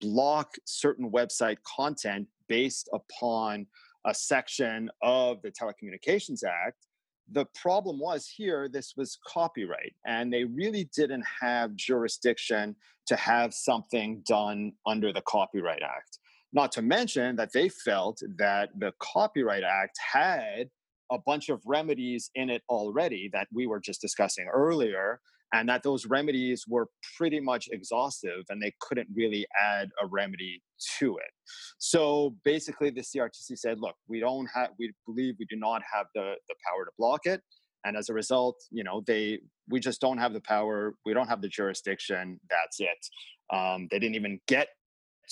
block 0.00 0.54
certain 0.66 1.10
website 1.10 1.56
content 1.76 2.26
based 2.48 2.88
upon 2.92 3.66
a 4.06 4.14
section 4.14 4.90
of 5.02 5.40
the 5.42 5.50
Telecommunications 5.50 6.42
Act. 6.44 6.86
The 7.32 7.46
problem 7.54 7.98
was 7.98 8.28
here, 8.28 8.68
this 8.68 8.94
was 8.96 9.18
copyright, 9.26 9.94
and 10.06 10.32
they 10.32 10.44
really 10.44 10.88
didn't 10.94 11.24
have 11.40 11.74
jurisdiction 11.74 12.76
to 13.06 13.16
have 13.16 13.54
something 13.54 14.22
done 14.26 14.72
under 14.86 15.12
the 15.12 15.22
Copyright 15.22 15.82
Act. 15.82 16.18
Not 16.52 16.70
to 16.72 16.82
mention 16.82 17.36
that 17.36 17.52
they 17.52 17.68
felt 17.68 18.20
that 18.38 18.70
the 18.78 18.92
Copyright 19.00 19.64
Act 19.64 19.98
had 20.12 20.68
a 21.10 21.18
bunch 21.18 21.48
of 21.48 21.60
remedies 21.66 22.30
in 22.34 22.50
it 22.50 22.62
already 22.68 23.28
that 23.32 23.48
we 23.52 23.66
were 23.66 23.80
just 23.80 24.00
discussing 24.00 24.46
earlier 24.52 25.20
and 25.54 25.68
that 25.68 25.82
those 25.82 26.04
remedies 26.04 26.64
were 26.68 26.88
pretty 27.16 27.40
much 27.40 27.68
exhaustive 27.72 28.44
and 28.50 28.60
they 28.60 28.72
couldn't 28.80 29.08
really 29.14 29.46
add 29.58 29.88
a 30.02 30.06
remedy 30.06 30.60
to 30.98 31.16
it. 31.16 31.30
So 31.78 32.36
basically 32.44 32.90
the 32.90 33.00
CRTC 33.00 33.56
said, 33.56 33.78
look, 33.80 33.94
we 34.08 34.20
don't 34.20 34.48
have 34.54 34.70
we 34.78 34.92
believe 35.06 35.36
we 35.38 35.46
do 35.48 35.56
not 35.56 35.80
have 35.90 36.06
the 36.14 36.34
the 36.48 36.54
power 36.66 36.84
to 36.84 36.90
block 36.98 37.20
it 37.24 37.40
and 37.84 37.96
as 37.96 38.08
a 38.08 38.14
result, 38.14 38.56
you 38.70 38.82
know, 38.82 39.02
they 39.06 39.40
we 39.68 39.78
just 39.78 40.00
don't 40.00 40.18
have 40.18 40.32
the 40.32 40.40
power, 40.40 40.94
we 41.06 41.14
don't 41.14 41.28
have 41.28 41.42
the 41.42 41.48
jurisdiction, 41.48 42.40
that's 42.50 42.80
it. 42.80 43.54
Um, 43.56 43.88
they 43.90 43.98
didn't 43.98 44.16
even 44.16 44.40
get 44.48 44.68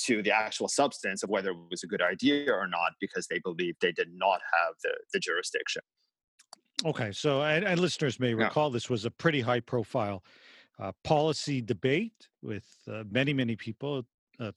to 0.07 0.23
the 0.23 0.31
actual 0.31 0.69
substance 0.69 1.23
of 1.23 1.31
whether 1.31 1.51
it 1.51 1.57
was 1.71 1.83
a 1.83 1.87
good 1.87 2.01
idea 2.01 2.51
or 2.53 2.67
not 2.67 2.93
because 3.01 3.27
they 3.27 3.41
believed 3.45 3.79
they 3.81 3.93
did 3.93 4.09
not 4.15 4.41
have 4.53 4.75
the, 4.83 4.93
the 5.13 5.19
jurisdiction. 5.19 5.83
Okay, 6.85 7.13
so 7.13 7.43
and, 7.43 7.65
and 7.65 7.79
listeners 7.79 8.19
may 8.19 8.35
recall 8.35 8.69
yeah. 8.69 8.75
this 8.75 8.91
was 8.91 9.05
a 9.05 9.11
pretty 9.11 9.41
high 9.41 9.61
profile 9.61 10.23
uh, 10.79 10.93
policy 11.05 11.61
debate 11.61 12.29
with 12.43 12.65
uh, 12.91 13.05
many, 13.11 13.33
many 13.33 13.55
people 13.57 14.05
uh, 14.43 14.51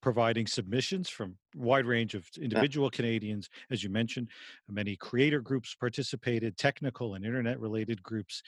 providing 0.00 0.46
submissions 0.46 1.08
from 1.08 1.34
wide 1.54 1.84
range 1.84 2.14
of 2.14 2.24
individual 2.40 2.88
yeah. 2.92 2.96
Canadians, 2.96 3.48
as 3.70 3.82
you 3.82 3.90
mentioned. 3.90 4.28
Many 4.68 4.96
creator 4.96 5.40
groups 5.40 5.74
participated, 5.74 6.56
technical 6.56 7.14
and 7.14 7.24
internet 7.24 7.58
related 7.58 8.02
groups 8.02 8.42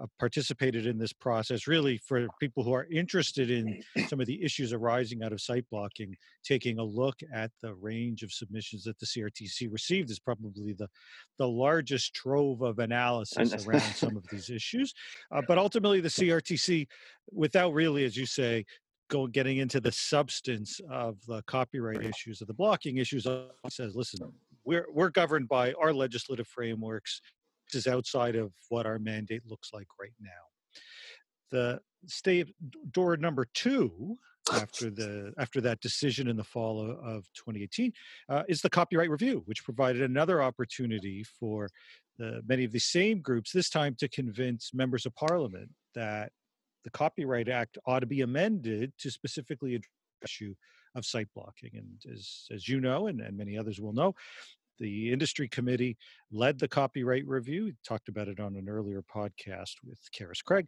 uh, 0.00 0.06
participated 0.18 0.86
in 0.86 0.98
this 0.98 1.12
process. 1.12 1.66
Really, 1.66 1.98
for 1.98 2.26
people 2.40 2.64
who 2.64 2.72
are 2.72 2.86
interested 2.90 3.50
in 3.50 3.80
some 4.08 4.20
of 4.20 4.26
the 4.26 4.42
issues 4.42 4.72
arising 4.72 5.22
out 5.22 5.32
of 5.32 5.40
site 5.40 5.64
blocking, 5.70 6.16
taking 6.44 6.78
a 6.78 6.84
look 6.84 7.16
at 7.32 7.50
the 7.62 7.74
range 7.74 8.22
of 8.22 8.32
submissions 8.32 8.84
that 8.84 8.98
the 8.98 9.06
CRTC 9.06 9.68
received 9.70 10.10
is 10.10 10.18
probably 10.18 10.72
the, 10.72 10.88
the 11.38 11.48
largest 11.48 12.14
trove 12.14 12.62
of 12.62 12.78
analysis 12.80 13.66
around 13.66 13.80
some 13.94 14.16
of 14.16 14.24
these 14.30 14.50
issues. 14.50 14.92
Uh, 15.30 15.42
but 15.46 15.58
ultimately, 15.58 16.00
the 16.00 16.08
CRTC, 16.20 16.88
without 17.32 17.72
really, 17.72 18.04
as 18.04 18.16
you 18.16 18.26
say, 18.26 18.64
go 19.10 19.26
getting 19.26 19.58
into 19.58 19.80
the 19.80 19.92
substance 19.92 20.80
of 20.90 21.18
the 21.26 21.42
copyright 21.42 22.02
issues 22.02 22.40
of 22.40 22.46
the 22.46 22.54
blocking 22.54 22.96
issues 22.96 23.26
says 23.68 23.94
listen 23.94 24.32
we're 24.64 24.86
we're 24.92 25.10
governed 25.10 25.48
by 25.48 25.72
our 25.74 25.92
legislative 25.92 26.46
frameworks. 26.46 27.20
This 27.72 27.86
is 27.86 27.92
outside 27.92 28.36
of 28.36 28.52
what 28.68 28.86
our 28.86 28.98
mandate 28.98 29.42
looks 29.46 29.70
like 29.72 29.88
right 30.00 30.14
now. 30.20 30.28
The 31.50 31.80
state 32.06 32.54
door 32.92 33.16
number 33.16 33.46
two 33.54 34.16
after 34.52 34.90
the 34.90 35.32
after 35.38 35.60
that 35.60 35.80
decision 35.80 36.28
in 36.28 36.36
the 36.36 36.44
fall 36.44 36.80
of, 36.80 36.90
of 36.98 37.24
2018 37.34 37.92
uh, 38.28 38.42
is 38.48 38.62
the 38.62 38.70
copyright 38.70 39.10
review 39.10 39.42
which 39.44 39.64
provided 39.64 40.02
another 40.02 40.42
opportunity 40.42 41.22
for 41.38 41.68
the, 42.18 42.40
many 42.46 42.64
of 42.64 42.72
the 42.72 42.78
same 42.78 43.20
groups 43.20 43.52
this 43.52 43.68
time 43.68 43.94
to 43.98 44.08
convince 44.08 44.72
members 44.72 45.04
of 45.04 45.14
parliament 45.14 45.68
that 45.94 46.32
the 46.84 46.90
Copyright 46.90 47.48
Act 47.48 47.78
ought 47.86 48.00
to 48.00 48.06
be 48.06 48.22
amended 48.22 48.92
to 48.98 49.10
specifically 49.10 49.74
address 49.74 49.90
the 50.20 50.26
issue 50.26 50.54
of 50.94 51.04
site 51.04 51.28
blocking. 51.34 51.70
And 51.74 52.14
as, 52.14 52.46
as 52.50 52.68
you 52.68 52.80
know, 52.80 53.06
and, 53.06 53.20
and 53.20 53.36
many 53.36 53.56
others 53.56 53.80
will 53.80 53.92
know, 53.92 54.14
the 54.80 55.12
industry 55.12 55.46
committee 55.46 55.96
led 56.32 56.58
the 56.58 56.66
copyright 56.66 57.26
review. 57.26 57.66
We 57.66 57.74
talked 57.86 58.08
about 58.08 58.28
it 58.28 58.40
on 58.40 58.56
an 58.56 58.68
earlier 58.68 59.02
podcast 59.14 59.74
with 59.84 59.98
Carys 60.16 60.42
Craig 60.42 60.66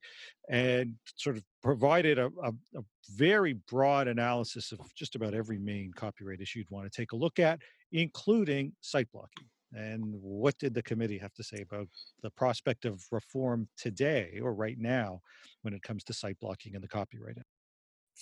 and 0.50 0.94
sort 1.16 1.36
of 1.36 1.44
provided 1.62 2.18
a, 2.18 2.26
a, 2.42 2.50
a, 2.76 2.82
very 3.16 3.54
broad 3.54 4.06
analysis 4.06 4.70
of 4.70 4.78
just 4.94 5.16
about 5.16 5.34
every 5.34 5.58
main 5.58 5.92
copyright 5.96 6.40
issue 6.40 6.60
you'd 6.60 6.70
want 6.70 6.90
to 6.90 6.96
take 6.96 7.12
a 7.12 7.16
look 7.16 7.38
at, 7.38 7.58
including 7.90 8.72
site 8.80 9.10
blocking. 9.12 9.46
And 9.74 10.14
what 10.20 10.58
did 10.58 10.74
the 10.74 10.82
committee 10.82 11.18
have 11.18 11.32
to 11.34 11.42
say 11.42 11.62
about 11.62 11.88
the 12.22 12.30
prospect 12.30 12.84
of 12.84 13.02
reform 13.10 13.68
today 13.76 14.38
or 14.42 14.54
right 14.54 14.76
now 14.78 15.20
when 15.62 15.74
it 15.74 15.82
comes 15.82 16.04
to 16.04 16.12
site 16.12 16.38
blocking 16.40 16.74
and 16.74 16.84
the 16.84 16.88
copyright? 16.88 17.38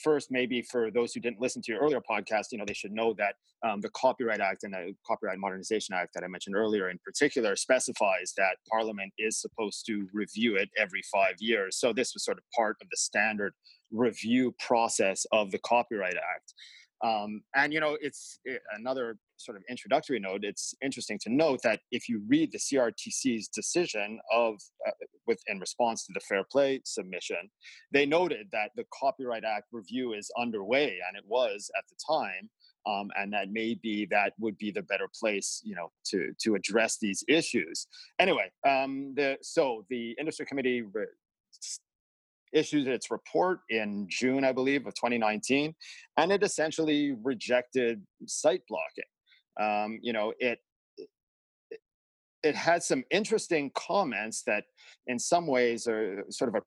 First, 0.04 0.28
maybe 0.30 0.62
for 0.62 0.90
those 0.90 1.12
who 1.12 1.20
didn't 1.20 1.40
listen 1.40 1.60
to 1.62 1.72
your 1.72 1.80
earlier 1.80 2.00
podcast, 2.00 2.46
you 2.52 2.58
know, 2.58 2.64
they 2.64 2.74
should 2.74 2.92
know 2.92 3.12
that 3.14 3.34
um, 3.62 3.80
the 3.80 3.90
Copyright 3.90 4.40
Act 4.40 4.62
and 4.62 4.72
the 4.72 4.94
Copyright 5.06 5.38
Modernization 5.38 5.94
Act 5.94 6.14
that 6.14 6.24
I 6.24 6.28
mentioned 6.28 6.56
earlier 6.56 6.88
in 6.88 6.98
particular 7.04 7.56
specifies 7.56 8.32
that 8.36 8.56
Parliament 8.70 9.12
is 9.18 9.40
supposed 9.40 9.84
to 9.86 10.08
review 10.12 10.56
it 10.56 10.70
every 10.78 11.02
five 11.12 11.34
years. 11.40 11.76
So 11.78 11.92
this 11.92 12.14
was 12.14 12.24
sort 12.24 12.38
of 12.38 12.44
part 12.56 12.76
of 12.80 12.88
the 12.88 12.96
standard 12.96 13.52
review 13.90 14.54
process 14.58 15.26
of 15.32 15.50
the 15.50 15.58
Copyright 15.58 16.14
Act. 16.14 16.54
Um, 17.02 17.42
and 17.54 17.72
you 17.72 17.80
know, 17.80 17.96
it's 18.00 18.40
it, 18.44 18.54
eh, 18.54 18.76
another 18.78 19.16
sort 19.36 19.56
of 19.56 19.62
introductory 19.70 20.20
note. 20.20 20.44
It's 20.44 20.74
interesting 20.82 21.18
to 21.22 21.32
note 21.32 21.60
that 21.64 21.80
if 21.90 22.08
you 22.08 22.22
read 22.28 22.52
the 22.52 22.58
CRTC's 22.58 23.48
decision 23.48 24.20
of 24.32 24.54
uh, 24.86 24.90
with 25.26 25.40
in 25.46 25.58
response 25.58 26.04
to 26.06 26.12
the 26.12 26.20
fair 26.20 26.44
play 26.50 26.80
submission, 26.84 27.50
they 27.92 28.04
noted 28.04 28.48
that 28.52 28.70
the 28.76 28.84
Copyright 28.98 29.44
Act 29.44 29.66
review 29.72 30.12
is 30.12 30.30
underway, 30.38 30.98
and 31.08 31.16
it 31.16 31.24
was 31.26 31.70
at 31.76 31.84
the 31.88 31.96
time. 32.06 32.50
Um, 32.86 33.10
and 33.14 33.30
that 33.34 33.48
maybe 33.50 34.08
that 34.10 34.32
would 34.38 34.56
be 34.56 34.70
the 34.70 34.80
better 34.80 35.06
place, 35.20 35.60
you 35.62 35.74
know, 35.74 35.92
to 36.06 36.32
to 36.40 36.54
address 36.54 36.96
these 36.98 37.22
issues. 37.28 37.86
Anyway, 38.18 38.50
um, 38.66 39.12
the 39.14 39.36
so 39.42 39.84
the 39.90 40.16
industry 40.18 40.46
committee 40.46 40.80
re- 40.80 41.04
issued 42.52 42.88
its 42.88 43.10
report 43.10 43.60
in 43.68 44.06
June, 44.08 44.44
I 44.44 44.52
believe, 44.52 44.86
of 44.86 44.94
2019, 44.94 45.74
and 46.16 46.32
it 46.32 46.42
essentially 46.42 47.16
rejected 47.22 48.02
site 48.26 48.62
blocking. 48.68 49.04
Um, 49.60 49.98
you 50.02 50.12
know, 50.12 50.32
it, 50.38 50.58
it 52.42 52.54
had 52.54 52.82
some 52.82 53.04
interesting 53.10 53.70
comments 53.74 54.42
that, 54.44 54.64
in 55.06 55.18
some 55.18 55.46
ways, 55.46 55.86
are 55.86 56.24
sort 56.30 56.48
of 56.48 56.54
a 56.56 56.62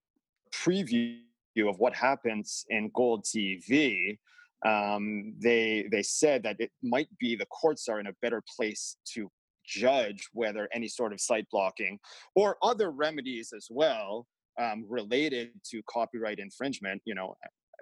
preview 0.55 1.19
of 1.67 1.79
what 1.79 1.95
happens 1.95 2.65
in 2.69 2.91
Gold 2.93 3.25
TV. 3.25 4.17
Um, 4.65 5.33
they 5.39 5.87
they 5.91 6.03
said 6.03 6.43
that 6.43 6.55
it 6.59 6.71
might 6.81 7.09
be 7.19 7.35
the 7.35 7.45
courts 7.47 7.89
are 7.89 7.99
in 7.99 8.07
a 8.07 8.13
better 8.21 8.41
place 8.55 8.95
to 9.13 9.29
judge 9.65 10.27
whether 10.33 10.69
any 10.73 10.87
sort 10.87 11.13
of 11.13 11.21
site 11.21 11.47
blocking 11.51 11.99
or 12.35 12.57
other 12.61 12.91
remedies 12.91 13.53
as 13.55 13.67
well 13.69 14.27
um, 14.59 14.85
related 14.87 15.51
to 15.71 15.81
copyright 15.89 16.39
infringement, 16.39 17.01
you 17.05 17.15
know, 17.15 17.35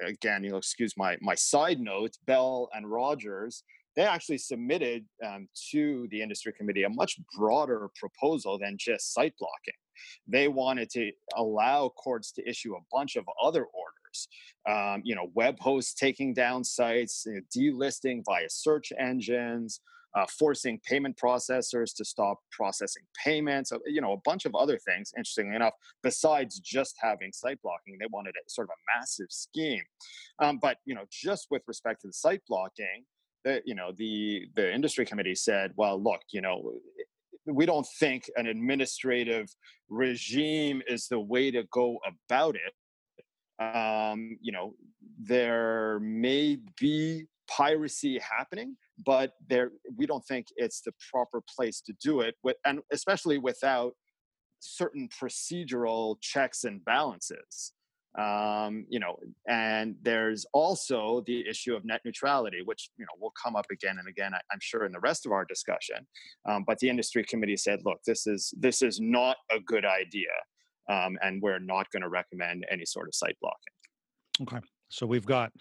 again, 0.06 0.44
you'll 0.44 0.58
excuse 0.58 0.94
my 0.98 1.18
my 1.22 1.36
side 1.36 1.80
note, 1.80 2.18
Bell 2.26 2.70
and 2.74 2.90
Rogers, 2.90 3.64
they 3.96 4.04
actually 4.04 4.38
submitted 4.38 5.06
um, 5.26 5.48
to 5.72 6.08
the 6.12 6.22
industry 6.22 6.54
committee 6.54 6.84
a 6.84 6.90
much 6.90 7.20
broader 7.38 7.90
proposal 8.00 8.58
than 8.58 8.78
just 8.80 9.14
site 9.14 9.34
blocking. 9.38 9.74
They 10.28 10.48
wanted 10.48 10.90
to 10.92 11.12
allow 11.36 11.90
courts 11.90 12.32
to 12.34 12.50
issue 12.50 12.76
a 12.76 12.80
bunch 12.92 13.16
of 13.16 13.26
other 13.42 13.66
orders. 13.66 14.28
Um, 14.68 15.02
you 15.04 15.16
know, 15.16 15.30
web 15.34 15.60
hosts 15.60 15.94
taking 15.94 16.34
down 16.34 16.64
sites, 16.64 17.24
you 17.26 17.36
know, 17.36 17.42
delisting 17.56 18.24
via 18.26 18.50
search 18.50 18.92
engines, 18.98 19.82
uh, 20.16 20.26
forcing 20.38 20.80
payment 20.88 21.18
processors 21.18 21.96
to 21.96 22.04
stop 22.04 22.40
processing 22.52 23.04
payments, 23.24 23.72
you 23.86 24.02
know, 24.02 24.14
a 24.14 24.22
bunch 24.26 24.46
of 24.46 24.56
other 24.56 24.78
things, 24.78 25.12
interestingly 25.16 25.56
enough, 25.56 25.74
besides 26.04 26.60
just 26.60 26.96
having 27.00 27.32
site 27.32 27.62
blocking. 27.62 27.98
They 28.00 28.08
wanted 28.12 28.36
a 28.36 28.50
sort 28.50 28.68
of 28.68 28.72
a 28.72 29.00
massive 29.00 29.28
scheme. 29.30 29.84
Um, 30.40 30.60
but, 30.62 30.78
you 30.86 30.96
know, 30.96 31.06
just 31.12 31.48
with 31.50 31.62
respect 31.68 32.02
to 32.02 32.08
the 32.08 32.14
site 32.14 32.42
blocking, 32.48 33.06
the, 33.44 33.62
you 33.66 33.76
know, 33.76 33.92
the, 33.96 34.48
the 34.56 34.74
industry 34.74 35.06
committee 35.06 35.36
said, 35.36 35.72
well, 35.76 36.02
look, 36.02 36.22
you 36.32 36.42
know, 36.42 36.74
we 37.46 37.66
don't 37.66 37.88
think 38.00 38.30
an 38.36 38.46
administrative 38.48 39.48
regime 39.90 40.82
is 40.88 41.08
the 41.08 41.20
way 41.20 41.52
to 41.52 41.64
go 41.72 41.98
about 42.06 42.56
it. 42.56 42.74
Um, 43.64 44.38
you 44.42 44.52
know, 44.52 44.74
there 45.20 46.00
may 46.02 46.58
be 46.80 47.26
piracy 47.50 48.20
happening 48.20 48.76
but 49.06 49.34
there 49.48 49.72
we 49.98 50.06
don't 50.06 50.26
think 50.26 50.48
it's 50.56 50.82
the 50.82 50.92
proper 51.12 51.42
place 51.56 51.82
to 51.82 51.94
do 52.02 52.22
it 52.22 52.36
with, 52.44 52.58
and 52.66 52.80
especially 52.92 53.38
without 53.38 53.94
certain 54.60 55.10
procedural 55.10 56.18
checks 56.22 56.64
and 56.64 56.84
balances. 56.86 57.74
Um, 58.20 58.86
you 58.90 59.00
know 59.00 59.16
and 59.48 59.96
there's 60.02 60.46
also 60.52 61.24
the 61.26 61.48
issue 61.48 61.74
of 61.74 61.86
net 61.86 62.02
neutrality 62.04 62.60
which 62.66 62.90
you 62.98 63.06
know 63.06 63.18
will 63.22 63.32
come 63.42 63.56
up 63.56 63.68
again 63.72 64.00
and 64.00 64.10
again 64.10 64.34
I, 64.34 64.42
am 64.52 64.60
sure 64.60 64.86
in 64.86 64.92
the 64.92 65.00
rest 65.00 65.26
of 65.26 65.32
our 65.32 65.46
discussion. 65.46 66.06
Um, 66.46 66.66
but 66.68 66.78
the 66.80 66.90
industry 66.90 67.24
committee 67.24 67.56
said 67.56 67.80
look 67.86 68.00
this 68.06 68.28
is 68.28 68.54
this 68.60 68.82
is 68.82 69.00
not 69.00 69.38
a 69.50 69.62
good 69.62 69.86
idea 69.86 70.28
um, 70.90 71.18
and 71.22 71.42
we're 71.42 71.60
not 71.60 71.90
going 71.92 72.02
to 72.02 72.10
recommend 72.10 72.66
any 72.70 72.86
sort 72.86 73.08
of 73.08 73.16
site 73.16 73.38
blocking. 73.42 73.74
Okay. 74.42 74.66
So 74.90 75.06
we've 75.06 75.26
got 75.26 75.52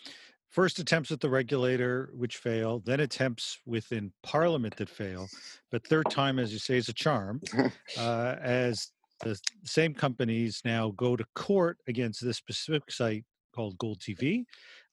first 0.50 0.78
attempts 0.78 1.10
at 1.10 1.20
the 1.20 1.28
regulator 1.28 2.10
which 2.14 2.36
fail 2.36 2.80
then 2.84 3.00
attempts 3.00 3.58
within 3.66 4.12
parliament 4.22 4.76
that 4.76 4.88
fail 4.88 5.28
but 5.70 5.86
third 5.86 6.08
time 6.10 6.38
as 6.38 6.52
you 6.52 6.58
say 6.58 6.76
is 6.76 6.88
a 6.88 6.92
charm 6.92 7.40
uh, 7.98 8.36
as 8.40 8.90
the 9.22 9.38
same 9.64 9.94
companies 9.94 10.62
now 10.64 10.90
go 10.96 11.16
to 11.16 11.24
court 11.34 11.78
against 11.86 12.24
this 12.24 12.36
specific 12.36 12.90
site 12.90 13.24
called 13.54 13.78
Gold 13.78 14.00
TV, 14.00 14.44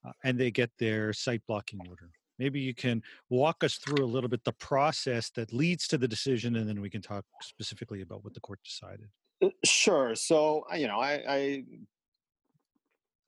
uh, 0.05 0.11
and 0.23 0.37
they 0.37 0.51
get 0.51 0.71
their 0.79 1.13
site 1.13 1.41
blocking 1.47 1.79
order. 1.87 2.09
Maybe 2.39 2.59
you 2.59 2.73
can 2.73 3.01
walk 3.29 3.63
us 3.63 3.75
through 3.75 4.03
a 4.03 4.05
little 4.05 4.29
bit 4.29 4.43
the 4.43 4.53
process 4.53 5.31
that 5.31 5.53
leads 5.53 5.87
to 5.87 5.97
the 5.97 6.07
decision, 6.07 6.55
and 6.55 6.67
then 6.67 6.81
we 6.81 6.89
can 6.89 7.01
talk 7.01 7.25
specifically 7.41 8.01
about 8.01 8.23
what 8.23 8.33
the 8.33 8.39
court 8.39 8.59
decided. 8.63 9.07
Uh, 9.41 9.49
sure. 9.63 10.13
So, 10.15 10.65
you 10.75 10.87
know, 10.87 10.99
I, 10.99 11.23
I 11.27 11.63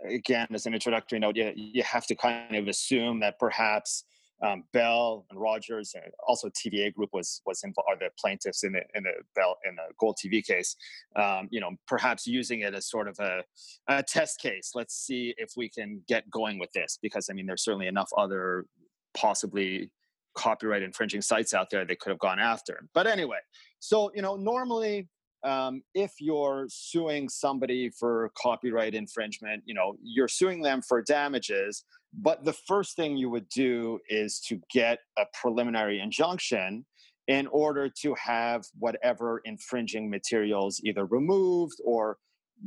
again, 0.07 0.47
as 0.53 0.65
an 0.65 0.73
introductory 0.73 1.19
note, 1.19 1.35
you, 1.35 1.51
you 1.55 1.83
have 1.83 2.05
to 2.07 2.15
kind 2.15 2.55
of 2.55 2.67
assume 2.67 3.19
that 3.21 3.39
perhaps 3.39 4.03
um, 4.41 4.63
Bell 4.71 5.25
and 5.29 5.39
Rogers, 5.39 5.93
and 5.95 6.11
also 6.25 6.49
TVA 6.49 6.93
Group 6.93 7.09
was 7.11 7.41
was 7.45 7.61
involved, 7.63 7.89
are 7.89 7.97
the 7.97 8.09
plaintiffs 8.17 8.63
in 8.63 8.73
the 8.73 8.81
in 8.95 9.03
the 9.03 9.11
Bell 9.35 9.57
in 9.67 9.75
the 9.75 9.93
Gold 9.99 10.17
TV 10.23 10.43
case. 10.45 10.75
Um, 11.15 11.47
you 11.51 11.59
know, 11.59 11.71
perhaps 11.87 12.25
using 12.25 12.61
it 12.61 12.73
as 12.73 12.89
sort 12.89 13.07
of 13.07 13.19
a, 13.19 13.43
a 13.87 14.03
test 14.03 14.39
case. 14.39 14.71
Let's 14.75 14.95
see 14.95 15.33
if 15.37 15.51
we 15.57 15.69
can 15.69 16.01
get 16.07 16.29
going 16.29 16.57
with 16.57 16.71
this, 16.71 16.97
because 17.01 17.29
I 17.29 17.33
mean, 17.33 17.47
there's 17.47 17.63
certainly 17.63 17.87
enough 17.87 18.09
other 18.17 18.65
possibly 19.13 19.91
copyright 20.35 20.83
infringing 20.83 21.21
sites 21.21 21.53
out 21.53 21.69
there 21.69 21.83
they 21.83 21.95
could 21.95 22.11
have 22.11 22.19
gone 22.19 22.39
after. 22.39 22.87
But 22.93 23.07
anyway, 23.07 23.39
so 23.79 24.11
you 24.15 24.21
know, 24.21 24.37
normally 24.37 25.09
um, 25.43 25.81
if 25.93 26.13
you're 26.19 26.65
suing 26.69 27.29
somebody 27.29 27.89
for 27.89 28.31
copyright 28.37 28.93
infringement, 28.93 29.63
you 29.65 29.73
know, 29.73 29.95
you're 30.01 30.27
suing 30.27 30.61
them 30.61 30.81
for 30.81 31.01
damages, 31.01 31.83
but 32.13 32.43
the 32.43 32.53
first 32.53 32.95
thing 32.95 33.17
you 33.17 33.29
would 33.29 33.47
do 33.49 33.99
is 34.09 34.39
to 34.47 34.59
get 34.71 34.99
a 35.17 35.23
preliminary 35.39 35.99
injunction 35.99 36.85
in 37.27 37.47
order 37.47 37.89
to 38.01 38.15
have 38.15 38.65
whatever 38.79 39.41
infringing 39.45 40.09
materials 40.09 40.81
either 40.83 41.05
removed 41.05 41.79
or 41.85 42.17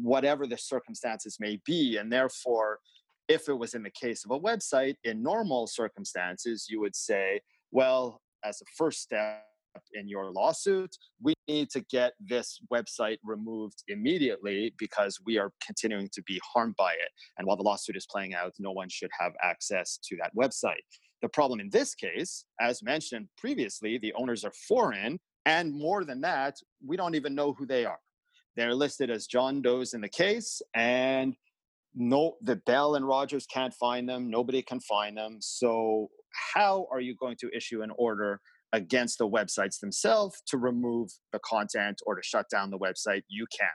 whatever 0.00 0.46
the 0.46 0.56
circumstances 0.56 1.38
may 1.40 1.60
be. 1.66 1.96
And 1.96 2.10
therefore, 2.12 2.78
if 3.28 3.48
it 3.48 3.54
was 3.54 3.74
in 3.74 3.82
the 3.82 3.90
case 3.90 4.24
of 4.24 4.30
a 4.30 4.38
website, 4.38 4.94
in 5.04 5.22
normal 5.22 5.66
circumstances, 5.66 6.66
you 6.70 6.80
would 6.80 6.94
say, 6.94 7.40
well, 7.72 8.20
as 8.44 8.60
a 8.60 8.64
first 8.76 9.02
step, 9.02 9.44
in 9.94 10.08
your 10.08 10.30
lawsuit, 10.32 10.96
we 11.22 11.34
need 11.48 11.70
to 11.70 11.80
get 11.90 12.12
this 12.20 12.58
website 12.72 13.18
removed 13.24 13.82
immediately 13.88 14.74
because 14.78 15.18
we 15.24 15.38
are 15.38 15.52
continuing 15.64 16.08
to 16.12 16.22
be 16.22 16.40
harmed 16.52 16.74
by 16.76 16.92
it. 16.92 17.10
And 17.38 17.46
while 17.46 17.56
the 17.56 17.62
lawsuit 17.62 17.96
is 17.96 18.06
playing 18.10 18.34
out, 18.34 18.52
no 18.58 18.72
one 18.72 18.88
should 18.88 19.10
have 19.18 19.32
access 19.42 19.98
to 20.04 20.16
that 20.16 20.32
website. 20.36 20.82
The 21.20 21.28
problem 21.28 21.60
in 21.60 21.70
this 21.70 21.94
case, 21.94 22.44
as 22.60 22.82
mentioned 22.82 23.28
previously, 23.38 23.98
the 23.98 24.12
owners 24.14 24.44
are 24.44 24.52
foreign. 24.68 25.18
And 25.46 25.72
more 25.72 26.04
than 26.04 26.20
that, 26.22 26.56
we 26.84 26.96
don't 26.96 27.14
even 27.14 27.34
know 27.34 27.52
who 27.52 27.66
they 27.66 27.84
are. 27.84 27.98
They're 28.56 28.74
listed 28.74 29.10
as 29.10 29.26
John 29.26 29.62
Doe's 29.62 29.94
in 29.94 30.02
the 30.02 30.08
case, 30.08 30.60
and 30.74 31.34
no, 31.94 32.36
the 32.42 32.56
Bell 32.56 32.94
and 32.94 33.06
Rogers 33.06 33.46
can't 33.46 33.72
find 33.74 34.08
them. 34.08 34.30
Nobody 34.30 34.62
can 34.62 34.80
find 34.80 35.16
them. 35.16 35.38
So, 35.40 36.08
how 36.54 36.86
are 36.90 37.00
you 37.00 37.14
going 37.14 37.36
to 37.40 37.50
issue 37.54 37.82
an 37.82 37.92
order 37.96 38.40
against 38.72 39.18
the 39.18 39.28
websites 39.28 39.80
themselves 39.80 40.42
to 40.46 40.56
remove 40.56 41.10
the 41.32 41.40
content 41.44 42.00
or 42.06 42.14
to 42.14 42.22
shut 42.22 42.46
down 42.50 42.70
the 42.70 42.78
website. 42.78 43.22
You 43.28 43.46
can't. 43.56 43.70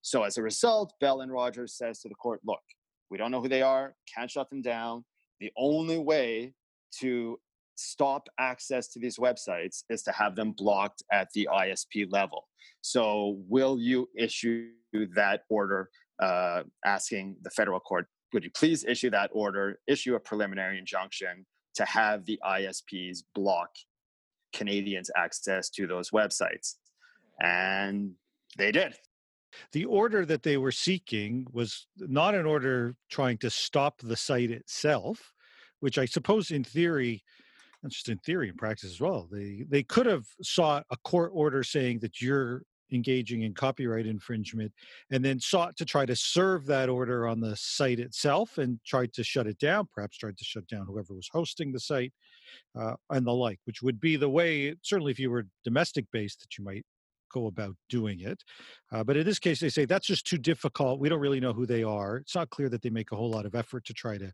So 0.00 0.24
as 0.24 0.36
a 0.36 0.42
result, 0.42 0.94
Bell 1.00 1.20
and 1.20 1.30
Rogers 1.30 1.76
says 1.76 2.00
to 2.00 2.08
the 2.08 2.14
court, 2.14 2.40
look, 2.44 2.62
we 3.10 3.18
don't 3.18 3.30
know 3.30 3.40
who 3.40 3.48
they 3.48 3.62
are, 3.62 3.94
can't 4.12 4.30
shut 4.30 4.50
them 4.50 4.62
down. 4.62 5.04
The 5.40 5.52
only 5.56 5.98
way 5.98 6.54
to 7.00 7.38
stop 7.76 8.28
access 8.38 8.88
to 8.88 8.98
these 8.98 9.16
websites 9.16 9.84
is 9.90 10.02
to 10.02 10.12
have 10.12 10.34
them 10.34 10.52
blocked 10.52 11.02
at 11.12 11.28
the 11.34 11.48
ISP 11.52 12.06
level. 12.10 12.48
So 12.80 13.38
will 13.48 13.78
you 13.78 14.08
issue 14.16 14.68
that 15.14 15.42
order 15.48 15.90
uh, 16.20 16.62
asking 16.84 17.36
the 17.42 17.50
federal 17.50 17.80
court, 17.80 18.06
would 18.32 18.44
you 18.44 18.50
please 18.50 18.84
issue 18.84 19.10
that 19.10 19.30
order, 19.32 19.78
issue 19.86 20.14
a 20.14 20.20
preliminary 20.20 20.78
injunction 20.78 21.46
to 21.74 21.84
have 21.84 22.24
the 22.24 22.38
ISPs 22.44 23.22
block 23.34 23.70
Canadians 24.52 25.10
access 25.16 25.68
to 25.70 25.86
those 25.86 26.10
websites. 26.10 26.76
And 27.40 28.12
they 28.56 28.72
did. 28.72 28.94
The 29.72 29.84
order 29.84 30.24
that 30.26 30.42
they 30.42 30.56
were 30.56 30.72
seeking 30.72 31.46
was 31.52 31.86
not 31.98 32.34
an 32.34 32.46
order 32.46 32.96
trying 33.10 33.38
to 33.38 33.50
stop 33.50 34.00
the 34.00 34.16
site 34.16 34.50
itself, 34.50 35.32
which 35.80 35.98
I 35.98 36.06
suppose 36.06 36.50
in 36.50 36.64
theory, 36.64 37.22
not 37.82 37.92
just 37.92 38.08
in 38.08 38.18
theory, 38.18 38.48
in 38.48 38.56
practice 38.56 38.90
as 38.90 39.00
well, 39.00 39.28
they 39.30 39.64
they 39.68 39.82
could 39.82 40.06
have 40.06 40.24
sought 40.42 40.86
a 40.90 40.96
court 41.04 41.32
order 41.34 41.62
saying 41.62 41.98
that 42.00 42.20
you're 42.22 42.62
engaging 42.92 43.42
in 43.42 43.54
copyright 43.54 44.06
infringement 44.06 44.72
and 45.10 45.24
then 45.24 45.40
sought 45.40 45.76
to 45.76 45.84
try 45.84 46.04
to 46.04 46.16
serve 46.16 46.66
that 46.66 46.88
order 46.88 47.26
on 47.26 47.40
the 47.40 47.56
site 47.56 47.98
itself 47.98 48.58
and 48.58 48.78
tried 48.84 49.12
to 49.12 49.24
shut 49.24 49.46
it 49.46 49.58
down 49.58 49.88
perhaps 49.94 50.16
tried 50.16 50.36
to 50.36 50.44
shut 50.44 50.66
down 50.66 50.86
whoever 50.86 51.14
was 51.14 51.28
hosting 51.32 51.72
the 51.72 51.80
site 51.80 52.12
uh, 52.78 52.94
and 53.10 53.26
the 53.26 53.32
like 53.32 53.58
which 53.64 53.82
would 53.82 54.00
be 54.00 54.16
the 54.16 54.28
way 54.28 54.74
certainly 54.82 55.10
if 55.10 55.18
you 55.18 55.30
were 55.30 55.46
domestic 55.64 56.06
based 56.12 56.40
that 56.40 56.58
you 56.58 56.64
might 56.64 56.84
go 57.32 57.46
about 57.46 57.74
doing 57.88 58.20
it. 58.20 58.44
Uh, 58.92 59.02
but 59.02 59.16
in 59.16 59.24
this 59.24 59.38
case 59.38 59.58
they 59.58 59.68
say 59.68 59.84
that's 59.84 60.06
just 60.06 60.26
too 60.26 60.38
difficult. 60.38 61.00
We 61.00 61.08
don't 61.08 61.20
really 61.20 61.40
know 61.40 61.52
who 61.52 61.66
they 61.66 61.82
are. 61.82 62.18
It's 62.18 62.34
not 62.34 62.50
clear 62.50 62.68
that 62.68 62.82
they 62.82 62.90
make 62.90 63.10
a 63.10 63.16
whole 63.16 63.30
lot 63.30 63.46
of 63.46 63.54
effort 63.54 63.84
to 63.86 63.94
try 63.94 64.18
to 64.18 64.32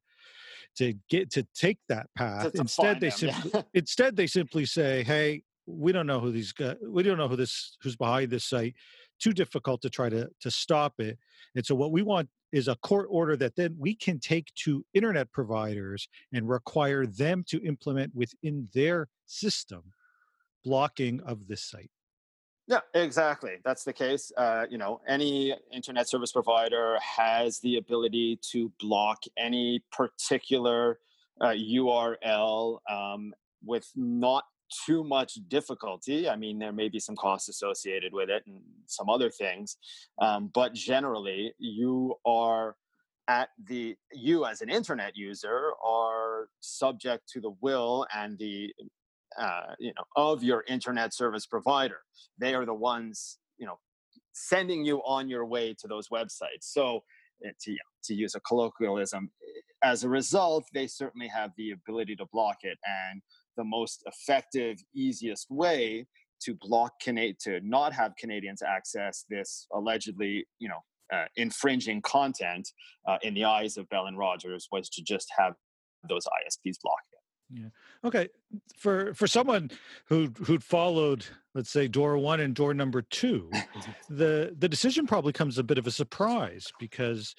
to 0.77 0.95
get 1.09 1.31
to 1.31 1.47
take 1.55 1.79
that 1.89 2.09
path. 2.17 2.45
to, 2.45 2.51
to 2.51 2.61
instead 2.61 3.01
they 3.01 3.09
them, 3.09 3.19
simply 3.19 3.51
yeah. 3.55 3.63
instead 3.75 4.17
they 4.17 4.27
simply 4.27 4.67
say 4.67 5.03
hey 5.05 5.43
we 5.69 5.93
don't 5.93 6.07
know 6.07 6.21
who 6.21 6.33
these 6.33 6.53
guys 6.53 6.77
we 6.83 7.03
don't 7.03 7.19
know 7.19 7.29
who 7.29 7.37
this 7.37 7.77
who's 7.83 7.97
behind 7.97 8.31
this 8.31 8.45
site 8.45 8.75
too 9.21 9.33
difficult 9.33 9.83
to 9.83 9.91
try 9.91 10.09
to 10.09 10.29
to 10.41 10.51
stop 10.51 10.95
it 10.99 11.19
and 11.55 11.65
so 11.65 11.75
what 11.75 11.93
we 11.93 12.03
want 12.03 12.29
is 12.53 12.69
a 12.69 12.77
court 12.77 13.07
order 13.11 13.37
that 13.37 13.55
then 13.57 13.77
we 13.79 13.95
can 13.95 14.19
take 14.19 14.53
to 14.55 14.85
internet 14.95 15.31
providers 15.33 16.09
and 16.33 16.49
require 16.49 17.05
them 17.05 17.45
to 17.47 17.63
implement 17.65 18.15
within 18.15 18.67
their 18.73 19.09
system 19.27 19.83
blocking 20.65 21.21
of 21.21 21.47
this 21.47 21.63
site 21.63 21.91
yeah, 22.71 22.81
exactly. 22.93 23.55
That's 23.65 23.83
the 23.83 23.95
case. 23.95 24.31
Uh, 24.37 24.67
you 24.69 24.77
know, 24.77 25.01
any 25.09 25.57
internet 25.73 26.07
service 26.07 26.33
provider 26.33 26.99
has 27.01 27.61
the 27.61 27.79
ability 27.79 28.39
to 28.51 28.71
block 28.79 29.23
any 29.39 29.83
particular 29.91 30.99
uh, 31.41 31.55
URL 31.57 32.79
um, 32.91 33.33
with 33.65 33.91
not 33.97 34.45
too 34.87 35.05
much 35.05 35.35
difficulty. 35.49 36.29
I 36.29 36.37
mean, 36.37 36.59
there 36.59 36.73
may 36.73 36.89
be 36.89 37.01
some 37.01 37.17
costs 37.17 37.49
associated 37.49 38.13
with 38.13 38.31
it 38.31 38.43
and 38.47 38.61
some 38.87 39.09
other 39.09 39.31
things, 39.31 39.77
um, 40.21 40.51
but 40.55 40.75
generally, 40.75 41.53
you 41.59 42.15
are 42.27 42.77
at 43.29 43.51
the 43.67 43.95
you 44.13 44.47
as 44.47 44.63
an 44.63 44.71
internet 44.71 45.15
user 45.15 45.73
are 45.87 46.49
subject 46.61 47.29
to 47.29 47.41
the 47.41 47.55
will 47.61 48.07
and 48.15 48.39
the 48.39 48.73
uh, 49.39 49.75
you 49.79 49.93
know 49.97 50.05
of 50.17 50.43
your 50.43 50.65
internet 50.67 51.15
service 51.15 51.47
provider. 51.47 52.01
They 52.39 52.55
are 52.55 52.65
the 52.65 52.75
ones 52.75 53.39
you 53.59 53.67
know 53.67 53.79
sending 54.33 54.85
you 54.85 54.99
on 55.05 55.29
your 55.29 55.45
way 55.45 55.75
to 55.79 55.89
those 55.89 56.09
websites. 56.09 56.63
So 56.63 57.05
eh, 57.45 57.51
to 57.63 57.77
to 58.05 58.15
use 58.15 58.35
a 58.35 58.41
colloquialism, 58.41 59.31
eh, 59.43 59.61
as 59.83 60.05
a 60.05 60.09
result, 60.09 60.65
they 60.73 60.87
certainly 60.87 61.29
have 61.29 61.51
the 61.57 61.73
ability 61.73 62.17
to 62.17 62.27
block 62.33 62.59
it 62.63 62.79
and 62.85 63.23
the 63.59 63.65
most 63.65 64.03
effective, 64.07 64.79
easiest 64.95 65.51
way 65.51 66.07
to 66.41 66.55
block 66.55 66.93
Cana- 67.03 67.35
to 67.41 67.61
not 67.63 67.93
have 67.93 68.13
Canadians 68.17 68.63
access 68.63 69.27
this 69.29 69.67
allegedly, 69.75 70.47
you 70.59 70.69
know, 70.69 70.81
uh, 71.13 71.25
infringing 71.37 72.01
content 72.03 72.69
uh, 73.07 73.19
in 73.23 73.35
the 73.35 73.45
eyes 73.45 73.77
of 73.77 73.89
Bell 73.89 74.07
and 74.07 74.17
Rogers 74.17 74.69
was 74.71 74.89
to 74.91 75.03
just 75.03 75.29
have 75.37 75.55
those 76.09 76.25
ISPs 76.25 76.77
block 76.83 77.01
it. 77.13 77.19
Yeah. 77.51 77.69
Okay. 78.05 78.29
For 78.79 79.15
for 79.15 79.27
someone 79.27 79.71
who 80.07 80.31
who'd 80.45 80.63
followed, 80.63 81.25
let's 81.55 81.71
say, 81.71 81.89
door 81.89 82.19
one 82.19 82.41
and 82.41 82.55
door 82.55 82.75
number 82.75 83.03
two, 83.03 83.51
the 84.11 84.55
the 84.57 84.69
decision 84.69 85.07
probably 85.07 85.33
comes 85.33 85.59
a 85.59 85.65
bit 85.65 85.79
of 85.79 85.87
a 85.87 85.91
surprise 85.91 86.71
because 86.79 87.35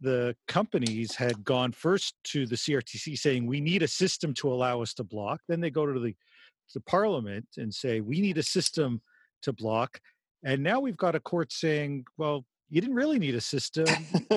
the 0.00 0.36
companies 0.46 1.14
had 1.14 1.44
gone 1.44 1.72
first 1.72 2.14
to 2.24 2.46
the 2.46 2.56
CRTC 2.56 3.18
saying 3.18 3.46
we 3.46 3.60
need 3.60 3.82
a 3.82 3.88
system 3.88 4.32
to 4.34 4.52
allow 4.52 4.82
us 4.82 4.94
to 4.94 5.04
block. 5.04 5.40
Then 5.48 5.60
they 5.60 5.70
go 5.70 5.86
to 5.86 5.98
the 5.98 6.14
to 6.72 6.80
Parliament 6.80 7.46
and 7.56 7.72
say 7.72 8.00
we 8.00 8.20
need 8.20 8.38
a 8.38 8.42
system 8.42 9.00
to 9.42 9.52
block. 9.52 10.00
And 10.44 10.62
now 10.62 10.80
we've 10.80 10.96
got 10.96 11.14
a 11.14 11.20
court 11.20 11.52
saying, 11.52 12.04
well, 12.16 12.44
you 12.68 12.80
didn't 12.80 12.96
really 12.96 13.18
need 13.18 13.34
a 13.34 13.40
system. 13.40 13.86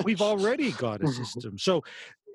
We've 0.04 0.22
already 0.32 0.72
got 0.72 1.02
a 1.02 1.08
system. 1.08 1.58
So 1.58 1.82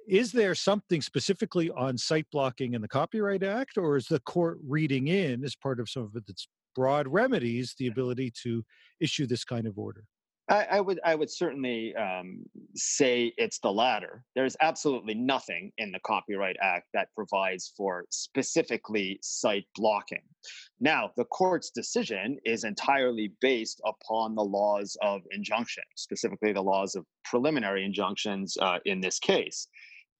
is 0.08 0.32
there 0.32 0.56
something 0.56 1.02
specifically 1.02 1.70
on 1.72 1.98
site 1.98 2.28
blocking 2.32 2.76
in 2.76 2.82
the 2.82 2.88
Copyright 2.88 3.44
Act, 3.44 3.78
or 3.78 3.98
is 3.98 4.08
the 4.08 4.22
court 4.22 4.58
reading 4.66 5.08
in 5.08 5.44
as 5.44 5.56
part 5.56 5.80
of 5.80 5.90
some 5.90 6.04
of 6.04 6.16
its 6.30 6.48
broad 6.76 7.08
remedies 7.08 7.76
the 7.78 7.88
ability 7.88 8.32
to 8.44 8.64
issue 9.02 9.28
this 9.28 9.44
kind 9.44 9.68
of 9.68 9.78
order? 9.78 10.04
I, 10.50 10.64
I, 10.72 10.82
would 10.82 11.00
I 11.04 11.16
would 11.16 11.30
certainly 11.30 11.94
um, 11.96 12.46
say 12.76 13.34
it's 13.38 13.60
the 13.60 13.72
latter. 13.72 14.24
There's 14.34 14.56
absolutely 14.62 15.14
nothing 15.14 15.72
in 15.78 15.92
the 15.92 16.00
Copyright 16.06 16.56
Act 16.62 16.88
that 16.94 17.10
provides 17.16 17.74
for 17.76 18.06
specifically 18.12 19.20
site 19.22 19.66
blocking. 19.76 20.22
Now, 20.80 21.12
the 21.18 21.26
court's 21.26 21.70
decision 21.70 22.38
is 22.46 22.64
entirely 22.64 23.34
based 23.42 23.82
upon 23.86 24.36
the 24.36 24.44
laws 24.44 24.96
of 25.02 25.22
injunction, 25.32 25.84
specifically 25.96 26.54
the 26.54 26.64
laws 26.64 26.96
of 26.96 27.06
preliminary 27.26 27.84
injunctions 27.84 28.56
uh, 28.62 28.80
in 28.86 29.02
this 29.02 29.20
case. 29.20 29.68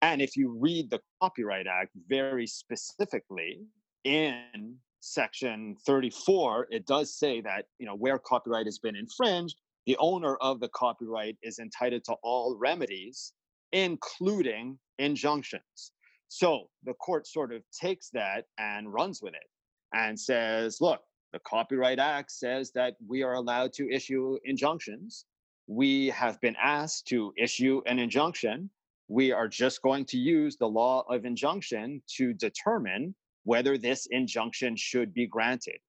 And 0.02 0.22
if 0.22 0.36
you 0.36 0.58
read 0.60 0.90
the 0.90 1.00
Copyright 1.22 1.68
Act 1.68 1.92
very 2.08 2.48
specifically 2.48 3.62
in 4.04 4.76
section 5.00 5.76
34 5.86 6.68
it 6.72 6.86
does 6.88 7.18
say 7.18 7.40
that 7.40 7.66
you 7.78 7.86
know 7.86 7.96
where 7.96 8.18
copyright 8.18 8.66
has 8.66 8.80
been 8.80 8.96
infringed 8.96 9.56
the 9.88 9.98
owner 10.00 10.36
of 10.36 10.60
the 10.60 10.68
copyright 10.68 11.38
is 11.42 11.60
entitled 11.60 12.04
to 12.04 12.14
all 12.22 12.58
remedies, 12.60 13.32
including 13.72 14.78
injunctions. 15.00 15.94
So 16.28 16.70
the 16.84 16.94
court 16.96 17.26
sort 17.26 17.54
of 17.54 17.64
takes 17.72 18.10
that 18.10 18.46
and 18.58 18.94
runs 18.94 19.22
with 19.22 19.34
it 19.34 19.50
and 19.94 20.20
says, 20.20 20.82
look, 20.82 21.00
the 21.32 21.40
Copyright 21.40 22.00
Act 22.00 22.32
says 22.32 22.72
that 22.74 22.96
we 23.08 23.24
are 23.24 23.36
allowed 23.36 23.72
to 23.74 23.90
issue 23.90 24.38
injunctions. 24.44 25.26
We 25.68 26.08
have 26.08 26.40
been 26.42 26.58
asked 26.62 27.08
to 27.08 27.34
issue 27.38 27.82
an 27.86 27.98
injunction. 27.98 28.70
We 29.08 29.32
are 29.32 29.48
just 29.48 29.82
going 29.82 30.06
to 30.08 30.18
use 30.18 30.58
the 30.58 30.68
law 30.68 31.06
of 31.10 31.24
injunction 31.24 32.02
to 32.18 32.34
determine 32.34 33.16
whether 33.46 33.78
this 33.78 34.06
injunction 34.12 34.76
should 34.76 35.14
be 35.14 35.28
granted 35.28 35.80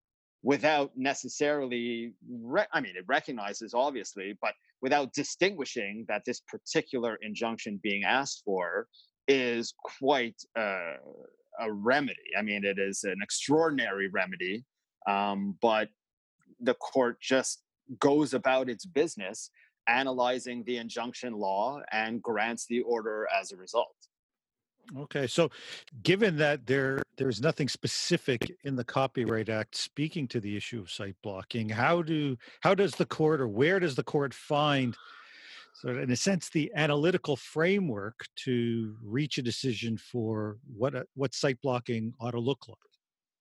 without 0.42 0.90
necessarily 0.96 2.12
re- 2.30 2.66
i 2.72 2.80
mean 2.80 2.94
it 2.96 3.04
recognizes 3.08 3.74
obviously 3.74 4.36
but 4.40 4.54
without 4.80 5.12
distinguishing 5.12 6.04
that 6.08 6.22
this 6.24 6.40
particular 6.40 7.18
injunction 7.22 7.80
being 7.82 8.04
asked 8.04 8.42
for 8.44 8.86
is 9.26 9.74
quite 9.98 10.40
uh, 10.56 10.94
a 11.60 11.70
remedy. 11.70 12.14
I 12.38 12.42
mean 12.42 12.64
it 12.64 12.78
is 12.78 13.04
an 13.04 13.16
extraordinary 13.22 14.08
remedy 14.08 14.64
um, 15.06 15.56
but 15.60 15.88
the 16.60 16.74
court 16.74 17.20
just 17.20 17.62
goes 17.98 18.34
about 18.34 18.68
its 18.68 18.84
business 18.86 19.50
analyzing 19.88 20.62
the 20.64 20.76
injunction 20.76 21.32
law 21.32 21.80
and 21.92 22.22
grants 22.22 22.66
the 22.66 22.80
order 22.82 23.26
as 23.38 23.52
a 23.52 23.56
result 23.56 24.07
Okay, 24.96 25.26
so 25.26 25.50
given 26.02 26.36
that 26.38 26.66
there 26.66 27.02
there's 27.18 27.40
nothing 27.40 27.68
specific 27.68 28.56
in 28.64 28.76
the 28.76 28.84
Copyright 28.84 29.48
Act 29.48 29.74
speaking 29.74 30.26
to 30.28 30.40
the 30.40 30.56
issue 30.56 30.80
of 30.80 30.90
site 30.90 31.16
blocking, 31.22 31.68
how 31.68 32.00
do 32.00 32.36
how 32.62 32.74
does 32.74 32.92
the 32.92 33.06
court 33.06 33.40
or 33.40 33.48
where 33.48 33.78
does 33.80 33.96
the 33.96 34.04
court 34.04 34.32
find 34.32 34.96
sort 35.74 35.96
of 35.96 36.02
in 36.02 36.10
a 36.10 36.16
sense 36.16 36.48
the 36.48 36.72
analytical 36.74 37.36
framework 37.36 38.26
to 38.44 38.96
reach 39.04 39.38
a 39.38 39.42
decision 39.42 39.98
for 39.98 40.56
what 40.74 40.94
a, 40.94 41.06
what 41.14 41.34
site 41.34 41.60
blocking 41.60 42.14
ought 42.20 42.32
to 42.32 42.40
look 42.40 42.66
like? 42.66 42.78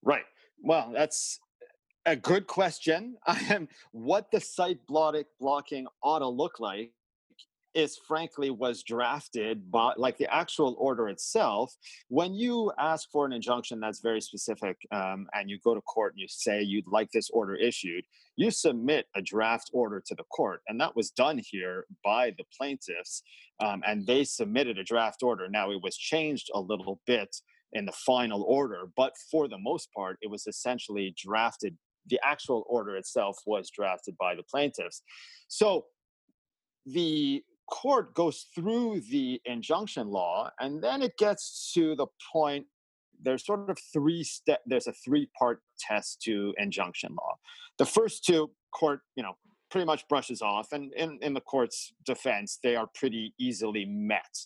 Right. 0.04 0.26
Well, 0.62 0.92
that's 0.94 1.40
a 2.06 2.16
good 2.16 2.48
question. 2.48 3.16
I 3.28 3.40
am 3.50 3.70
what 3.92 4.32
the 4.32 4.42
site 4.42 4.86
blocking 4.88 5.88
ought 6.04 6.20
to 6.20 6.28
look 6.28 6.60
like 6.60 6.92
is 7.78 7.96
frankly 8.08 8.50
was 8.50 8.82
drafted 8.82 9.70
by 9.70 9.94
like 9.98 10.18
the 10.18 10.34
actual 10.34 10.76
order 10.80 11.10
itself 11.10 11.76
when 12.08 12.34
you 12.34 12.72
ask 12.80 13.08
for 13.12 13.24
an 13.28 13.32
injunction 13.32 13.80
that's 13.80 14.02
very 14.02 14.20
specific 14.20 14.76
um, 14.92 15.28
and 15.34 15.48
you 15.48 15.60
go 15.64 15.76
to 15.76 15.82
court 15.82 16.14
and 16.14 16.20
you 16.20 16.28
say 16.28 16.60
you'd 16.60 16.88
like 16.88 17.12
this 17.12 17.30
order 17.30 17.54
issued 17.54 18.04
you 18.36 18.50
submit 18.50 19.06
a 19.16 19.22
draft 19.22 19.70
order 19.74 20.02
to 20.04 20.16
the 20.16 20.24
court 20.36 20.62
and 20.68 20.82
that 20.82 20.96
was 20.96 21.12
done 21.12 21.40
here 21.40 21.86
by 22.04 22.32
the 22.40 22.44
plaintiffs 22.58 23.22
um, 23.60 23.84
and 23.86 24.08
they 24.08 24.24
submitted 24.24 24.78
a 24.80 24.84
draft 24.84 25.22
order. 25.22 25.48
Now 25.48 25.72
it 25.72 25.82
was 25.82 25.98
changed 25.98 26.50
a 26.56 26.60
little 26.60 27.00
bit 27.06 27.36
in 27.74 27.86
the 27.86 27.92
final 27.92 28.42
order 28.48 28.90
but 28.96 29.14
for 29.30 29.48
the 29.48 29.58
most 29.60 29.94
part 29.94 30.18
it 30.24 30.32
was 30.32 30.48
essentially 30.48 31.14
drafted 31.16 31.78
the 32.08 32.20
actual 32.24 32.66
order 32.68 32.96
itself 32.96 33.38
was 33.46 33.70
drafted 33.70 34.18
by 34.18 34.34
the 34.34 34.44
plaintiffs. 34.44 35.04
So 35.48 35.86
the 36.86 37.44
court 37.70 38.14
goes 38.14 38.48
through 38.56 39.02
the 39.10 39.42
injunction 39.46 40.08
law 40.08 40.50
and 40.60 40.82
then 40.82 41.02
it 41.02 41.18
gets 41.18 41.72
to 41.74 41.96
the 41.96 42.08
point 42.32 42.66
there's 43.22 43.46
sort 43.46 43.70
of 43.70 43.78
three 43.92 44.24
step 44.24 44.62
there's 44.66 44.88
a 44.88 44.94
three 44.94 45.30
part 45.38 45.62
test 45.80 46.22
to 46.22 46.54
injunction 46.58 47.16
law. 47.16 47.36
The 47.78 47.86
first 47.86 48.26
two 48.26 48.52
court 48.72 49.02
you 49.16 49.24
know 49.24 49.38
pretty 49.70 49.86
much 49.86 50.08
brushes 50.08 50.42
off 50.42 50.72
and 50.72 50.94
in, 50.94 51.20
in 51.22 51.34
the 51.34 51.42
court's 51.42 51.94
defense 52.06 52.60
they 52.64 52.76
are 52.76 52.88
pretty 52.96 53.34
easily 53.40 53.86
met. 53.86 54.38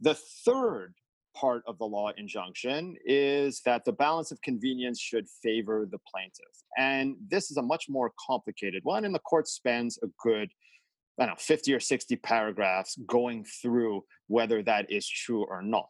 The 0.00 0.18
third 0.44 0.94
part 1.34 1.62
of 1.66 1.78
the 1.78 1.84
law 1.84 2.10
injunction 2.16 2.96
is 3.04 3.62
that 3.64 3.84
the 3.84 3.92
balance 3.92 4.32
of 4.32 4.42
convenience 4.42 5.00
should 5.00 5.26
favor 5.42 5.86
the 5.90 5.98
plaintiff 6.12 6.64
and 6.76 7.14
this 7.28 7.50
is 7.50 7.56
a 7.56 7.62
much 7.62 7.86
more 7.88 8.12
complicated 8.26 8.82
one 8.84 9.04
and 9.04 9.14
the 9.14 9.20
court 9.20 9.46
spends 9.46 9.98
a 10.02 10.08
good 10.22 10.50
I 11.20 11.26
don't 11.26 11.34
know, 11.34 11.38
50 11.38 11.74
or 11.74 11.80
60 11.80 12.16
paragraphs 12.16 12.98
going 13.06 13.44
through 13.44 14.04
whether 14.28 14.62
that 14.62 14.90
is 14.90 15.06
true 15.06 15.44
or 15.44 15.60
not. 15.60 15.84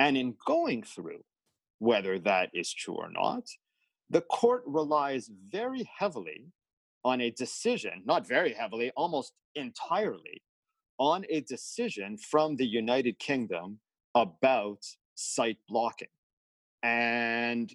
And 0.00 0.16
in 0.16 0.34
going 0.46 0.82
through 0.82 1.22
whether 1.78 2.18
that 2.18 2.50
is 2.52 2.74
true 2.74 2.94
or 2.94 3.08
not, 3.08 3.44
the 4.10 4.22
court 4.22 4.64
relies 4.66 5.30
very 5.48 5.88
heavily 5.96 6.46
on 7.04 7.20
a 7.20 7.30
decision, 7.30 8.02
not 8.04 8.26
very 8.26 8.52
heavily, 8.52 8.90
almost 8.96 9.32
entirely, 9.54 10.42
on 10.98 11.24
a 11.30 11.40
decision 11.42 12.18
from 12.18 12.56
the 12.56 12.66
United 12.66 13.16
Kingdom 13.20 13.78
about 14.16 14.84
site 15.14 15.58
blocking. 15.68 16.08
And 16.82 17.72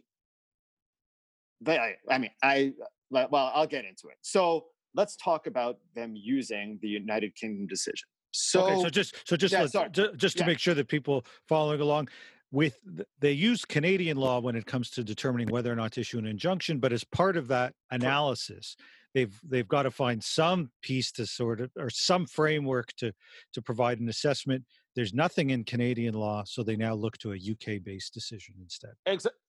they, 1.61 1.95
I 2.09 2.17
mean, 2.17 2.31
I, 2.43 2.73
well, 3.09 3.51
I'll 3.53 3.67
get 3.67 3.85
into 3.85 4.07
it. 4.07 4.17
So 4.21 4.65
let's 4.95 5.15
talk 5.15 5.47
about 5.47 5.77
them 5.95 6.13
using 6.15 6.79
the 6.81 6.87
United 6.87 7.35
Kingdom 7.35 7.67
decision. 7.67 8.07
So, 8.31 8.65
okay, 8.65 8.81
so 8.81 8.89
just 8.89 9.15
so 9.27 9.37
just 9.37 9.53
yeah, 9.53 9.87
just 10.15 10.37
to 10.37 10.43
yeah. 10.43 10.47
make 10.47 10.59
sure 10.59 10.73
that 10.73 10.87
people 10.87 11.25
following 11.47 11.81
along 11.81 12.09
with 12.51 12.77
they 13.19 13.31
use 13.31 13.65
Canadian 13.65 14.17
law 14.17 14.39
when 14.39 14.55
it 14.55 14.65
comes 14.65 14.89
to 14.91 15.03
determining 15.03 15.49
whether 15.49 15.71
or 15.71 15.75
not 15.75 15.91
to 15.93 16.01
issue 16.01 16.19
an 16.19 16.27
injunction, 16.27 16.79
but 16.79 16.93
as 16.93 17.03
part 17.03 17.35
of 17.35 17.47
that 17.47 17.73
analysis, 17.91 18.75
they've 19.13 19.39
they've 19.43 19.67
got 19.67 19.83
to 19.83 19.91
find 19.91 20.23
some 20.23 20.69
piece 20.81 21.11
to 21.13 21.25
sort 21.25 21.61
of 21.61 21.71
or 21.77 21.89
some 21.89 22.25
framework 22.25 22.93
to 22.97 23.11
to 23.53 23.61
provide 23.61 23.99
an 23.99 24.09
assessment. 24.09 24.63
There's 24.95 25.13
nothing 25.13 25.49
in 25.49 25.63
Canadian 25.63 26.13
law, 26.13 26.43
so 26.45 26.61
they 26.61 26.75
now 26.75 26.93
look 26.93 27.17
to 27.19 27.33
a 27.33 27.35
UK 27.35 27.83
based 27.83 28.13
decision 28.13 28.53
instead. 28.61 28.91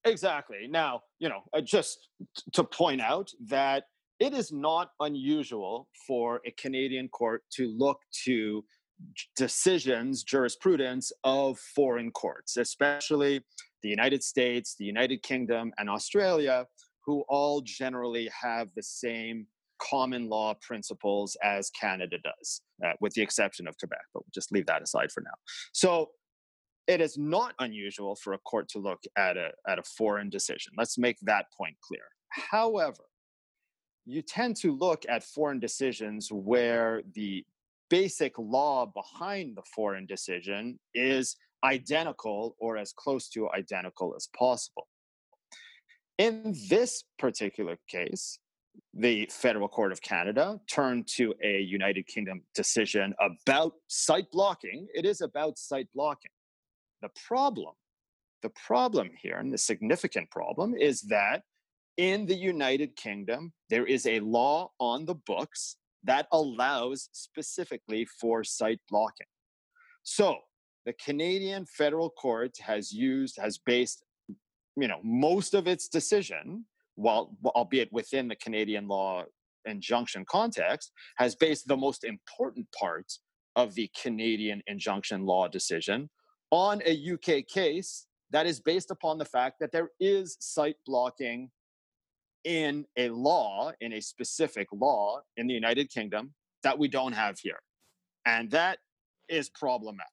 Exactly. 0.06 0.66
Now, 0.68 1.02
you 1.18 1.28
know, 1.28 1.42
uh, 1.52 1.60
just 1.60 2.08
to 2.52 2.64
point 2.64 3.02
out 3.02 3.30
that 3.48 3.84
it 4.24 4.32
is 4.32 4.50
not 4.50 4.90
unusual 5.00 5.88
for 6.06 6.40
a 6.46 6.50
Canadian 6.52 7.08
court 7.08 7.42
to 7.52 7.68
look 7.76 7.98
to 8.24 8.64
decisions, 9.36 10.22
jurisprudence 10.22 11.12
of 11.24 11.58
foreign 11.58 12.10
courts, 12.10 12.56
especially 12.56 13.42
the 13.82 13.88
United 13.88 14.22
States, 14.22 14.76
the 14.78 14.84
United 14.86 15.22
Kingdom, 15.22 15.72
and 15.76 15.90
Australia, 15.90 16.66
who 17.04 17.22
all 17.28 17.60
generally 17.60 18.30
have 18.42 18.70
the 18.74 18.82
same 18.82 19.46
common 19.78 20.30
law 20.30 20.54
principles 20.62 21.36
as 21.42 21.68
Canada 21.78 22.16
does, 22.24 22.62
uh, 22.82 22.92
with 23.00 23.12
the 23.12 23.20
exception 23.20 23.68
of 23.68 23.76
Quebec, 23.76 23.98
but 24.14 24.20
we'll 24.20 24.32
just 24.32 24.52
leave 24.52 24.66
that 24.66 24.82
aside 24.82 25.12
for 25.12 25.20
now. 25.20 25.36
So 25.72 26.10
it 26.86 27.02
is 27.02 27.18
not 27.18 27.52
unusual 27.58 28.16
for 28.16 28.32
a 28.32 28.38
court 28.38 28.68
to 28.70 28.78
look 28.78 29.00
at 29.18 29.36
a, 29.36 29.50
at 29.68 29.78
a 29.78 29.82
foreign 29.82 30.30
decision. 30.30 30.72
Let's 30.78 30.96
make 30.96 31.18
that 31.22 31.46
point 31.58 31.76
clear. 31.86 32.04
However, 32.50 33.04
you 34.06 34.22
tend 34.22 34.56
to 34.56 34.76
look 34.76 35.04
at 35.08 35.24
foreign 35.24 35.58
decisions 35.58 36.28
where 36.30 37.02
the 37.14 37.44
basic 37.90 38.38
law 38.38 38.86
behind 38.86 39.56
the 39.56 39.62
foreign 39.74 40.06
decision 40.06 40.78
is 40.94 41.36
identical 41.64 42.54
or 42.58 42.76
as 42.76 42.92
close 42.92 43.28
to 43.30 43.48
identical 43.50 44.14
as 44.16 44.28
possible. 44.36 44.86
In 46.18 46.54
this 46.68 47.04
particular 47.18 47.78
case, 47.88 48.38
the 48.92 49.28
Federal 49.30 49.68
Court 49.68 49.92
of 49.92 50.02
Canada 50.02 50.60
turned 50.70 51.06
to 51.16 51.34
a 51.42 51.60
United 51.60 52.06
Kingdom 52.06 52.42
decision 52.54 53.14
about 53.20 53.72
site 53.88 54.30
blocking. 54.32 54.86
It 54.94 55.06
is 55.06 55.20
about 55.20 55.58
site 55.58 55.88
blocking. 55.94 56.30
The 57.02 57.10
problem, 57.26 57.74
the 58.42 58.50
problem 58.66 59.10
here, 59.20 59.36
and 59.38 59.52
the 59.52 59.58
significant 59.58 60.30
problem, 60.30 60.74
is 60.74 61.02
that 61.02 61.42
in 61.96 62.26
the 62.26 62.34
United 62.34 62.96
Kingdom, 62.96 63.52
there 63.70 63.86
is 63.86 64.06
a 64.06 64.20
law 64.20 64.70
on 64.80 65.04
the 65.04 65.14
books 65.14 65.76
that 66.02 66.26
allows 66.32 67.08
specifically 67.12 68.06
for 68.20 68.44
site 68.44 68.80
blocking. 68.90 69.26
So 70.02 70.36
the 70.84 70.92
Canadian 70.92 71.64
federal 71.66 72.10
court 72.10 72.52
has 72.60 72.92
used, 72.92 73.38
has 73.40 73.58
based, 73.58 74.04
you 74.76 74.88
know, 74.88 75.00
most 75.02 75.54
of 75.54 75.66
its 75.66 75.88
decision, 75.88 76.66
while 76.96 77.36
albeit 77.46 77.92
within 77.92 78.28
the 78.28 78.36
Canadian 78.36 78.86
law 78.86 79.24
injunction 79.64 80.24
context, 80.28 80.92
has 81.16 81.34
based 81.34 81.66
the 81.66 81.76
most 81.76 82.04
important 82.04 82.66
part 82.78 83.10
of 83.56 83.74
the 83.74 83.88
Canadian 84.00 84.62
injunction 84.66 85.24
law 85.24 85.48
decision 85.48 86.10
on 86.50 86.82
a 86.84 87.12
UK 87.12 87.46
case 87.46 88.06
that 88.30 88.46
is 88.46 88.60
based 88.60 88.90
upon 88.90 89.16
the 89.16 89.24
fact 89.24 89.56
that 89.60 89.72
there 89.72 89.90
is 90.00 90.36
site 90.40 90.76
blocking 90.86 91.50
in 92.44 92.84
a 92.96 93.08
law, 93.08 93.72
in 93.80 93.94
a 93.94 94.00
specific 94.00 94.68
law 94.72 95.20
in 95.36 95.46
the 95.46 95.54
United 95.54 95.90
Kingdom 95.90 96.34
that 96.62 96.78
we 96.78 96.88
don't 96.88 97.12
have 97.12 97.38
here. 97.38 97.58
And 98.26 98.50
that 98.50 98.78
is 99.28 99.50
problematic, 99.50 100.06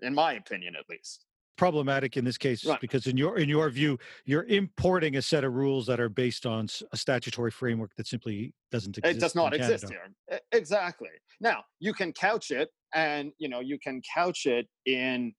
in 0.00 0.14
my 0.14 0.34
opinion, 0.34 0.74
at 0.76 0.84
least. 0.88 1.24
Problematic 1.56 2.18
in 2.18 2.24
this 2.24 2.36
case 2.36 2.66
right. 2.66 2.78
because, 2.82 3.06
in 3.06 3.16
your 3.16 3.38
in 3.38 3.48
your 3.48 3.70
view, 3.70 3.98
you're 4.26 4.44
importing 4.44 5.16
a 5.16 5.22
set 5.22 5.42
of 5.42 5.54
rules 5.54 5.86
that 5.86 5.98
are 5.98 6.10
based 6.10 6.44
on 6.44 6.68
a 6.92 6.96
statutory 6.98 7.50
framework 7.50 7.92
that 7.96 8.06
simply 8.06 8.52
doesn't 8.70 8.98
exist. 8.98 9.16
It 9.16 9.20
does 9.20 9.34
not 9.34 9.54
exist 9.54 9.88
here. 9.88 10.40
Exactly. 10.52 11.08
Now 11.40 11.64
you 11.80 11.94
can 11.94 12.12
couch 12.12 12.50
it, 12.50 12.68
and 12.94 13.32
you 13.38 13.48
know 13.48 13.60
you 13.60 13.78
can 13.78 14.02
couch 14.14 14.44
it 14.44 14.68
in 14.84 15.32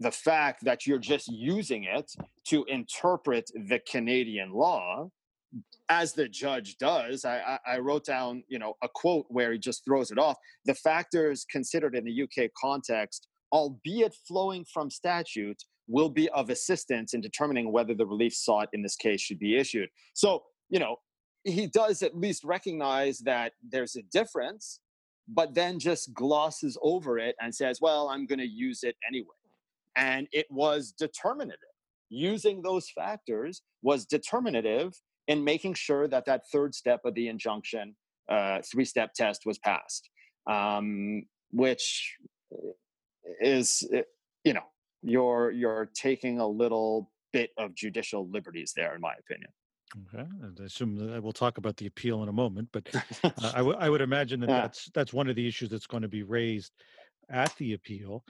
the 0.00 0.10
fact 0.10 0.64
that 0.64 0.86
you're 0.86 0.98
just 0.98 1.28
using 1.28 1.84
it 1.84 2.12
to 2.46 2.64
interpret 2.64 3.50
the 3.54 3.80
Canadian 3.80 4.52
law, 4.52 5.10
as 5.88 6.12
the 6.12 6.28
judge 6.28 6.76
does, 6.78 7.24
I, 7.24 7.58
I, 7.66 7.78
wrote 7.78 8.04
down, 8.04 8.44
you 8.48 8.58
know, 8.58 8.74
a 8.82 8.88
quote 8.88 9.24
where 9.28 9.52
he 9.52 9.58
just 9.58 9.84
throws 9.84 10.10
it 10.10 10.18
off. 10.18 10.36
The 10.66 10.74
factors 10.74 11.46
considered 11.50 11.96
in 11.96 12.04
the 12.04 12.22
UK 12.22 12.50
context, 12.60 13.28
albeit 13.50 14.14
flowing 14.26 14.66
from 14.72 14.90
statute, 14.90 15.64
will 15.88 16.10
be 16.10 16.28
of 16.30 16.50
assistance 16.50 17.14
in 17.14 17.22
determining 17.22 17.72
whether 17.72 17.94
the 17.94 18.06
relief 18.06 18.34
sought 18.34 18.68
in 18.74 18.82
this 18.82 18.94
case 18.94 19.22
should 19.22 19.38
be 19.38 19.56
issued. 19.56 19.88
So, 20.12 20.44
you 20.68 20.78
know, 20.78 20.96
he 21.44 21.66
does 21.66 22.02
at 22.02 22.14
least 22.14 22.44
recognize 22.44 23.20
that 23.20 23.52
there's 23.66 23.96
a 23.96 24.02
difference, 24.12 24.80
but 25.26 25.54
then 25.54 25.78
just 25.78 26.12
glosses 26.12 26.76
over 26.82 27.18
it 27.18 27.36
and 27.40 27.54
says, 27.54 27.80
well, 27.80 28.10
I'm 28.10 28.26
going 28.26 28.38
to 28.38 28.46
use 28.46 28.82
it 28.82 28.96
anyway 29.08 29.37
and 29.98 30.28
it 30.32 30.46
was 30.48 30.92
determinative. 30.92 31.58
Using 32.08 32.62
those 32.62 32.88
factors 32.88 33.62
was 33.82 34.06
determinative 34.06 34.94
in 35.26 35.44
making 35.44 35.74
sure 35.74 36.08
that 36.08 36.24
that 36.24 36.42
third 36.50 36.74
step 36.74 37.00
of 37.04 37.14
the 37.14 37.28
injunction 37.28 37.96
uh, 38.30 38.60
three 38.70 38.84
step 38.84 39.12
test 39.14 39.42
was 39.44 39.58
passed, 39.58 40.08
um, 40.48 41.24
which 41.50 42.16
is, 43.40 43.86
eh, 43.92 44.02
you 44.44 44.52
know, 44.52 44.64
you're, 45.02 45.50
you're 45.50 45.90
taking 45.94 46.38
a 46.38 46.46
little 46.46 47.10
bit 47.32 47.50
of 47.58 47.74
judicial 47.74 48.28
liberties 48.30 48.72
there, 48.76 48.94
in 48.94 49.00
my 49.00 49.14
opinion. 49.18 49.50
Okay, 50.14 50.28
and 50.42 50.58
I 50.60 50.64
assume 50.64 50.96
that 50.96 51.22
we'll 51.22 51.32
talk 51.32 51.56
about 51.56 51.78
the 51.78 51.86
appeal 51.86 52.22
in 52.22 52.28
a 52.28 52.32
moment, 52.32 52.68
but 52.72 52.86
uh, 52.94 53.30
I, 53.54 53.58
w- 53.58 53.76
I 53.78 53.88
would 53.88 54.02
imagine 54.02 54.40
that 54.40 54.50
yeah. 54.50 54.60
that's 54.60 54.90
that's 54.92 55.14
one 55.14 55.30
of 55.30 55.36
the 55.36 55.48
issues 55.48 55.70
that's 55.70 55.86
going 55.86 56.02
to 56.02 56.08
be 56.08 56.22
raised 56.22 56.72
at 57.30 57.54
the 57.56 57.72
appeal. 57.72 58.22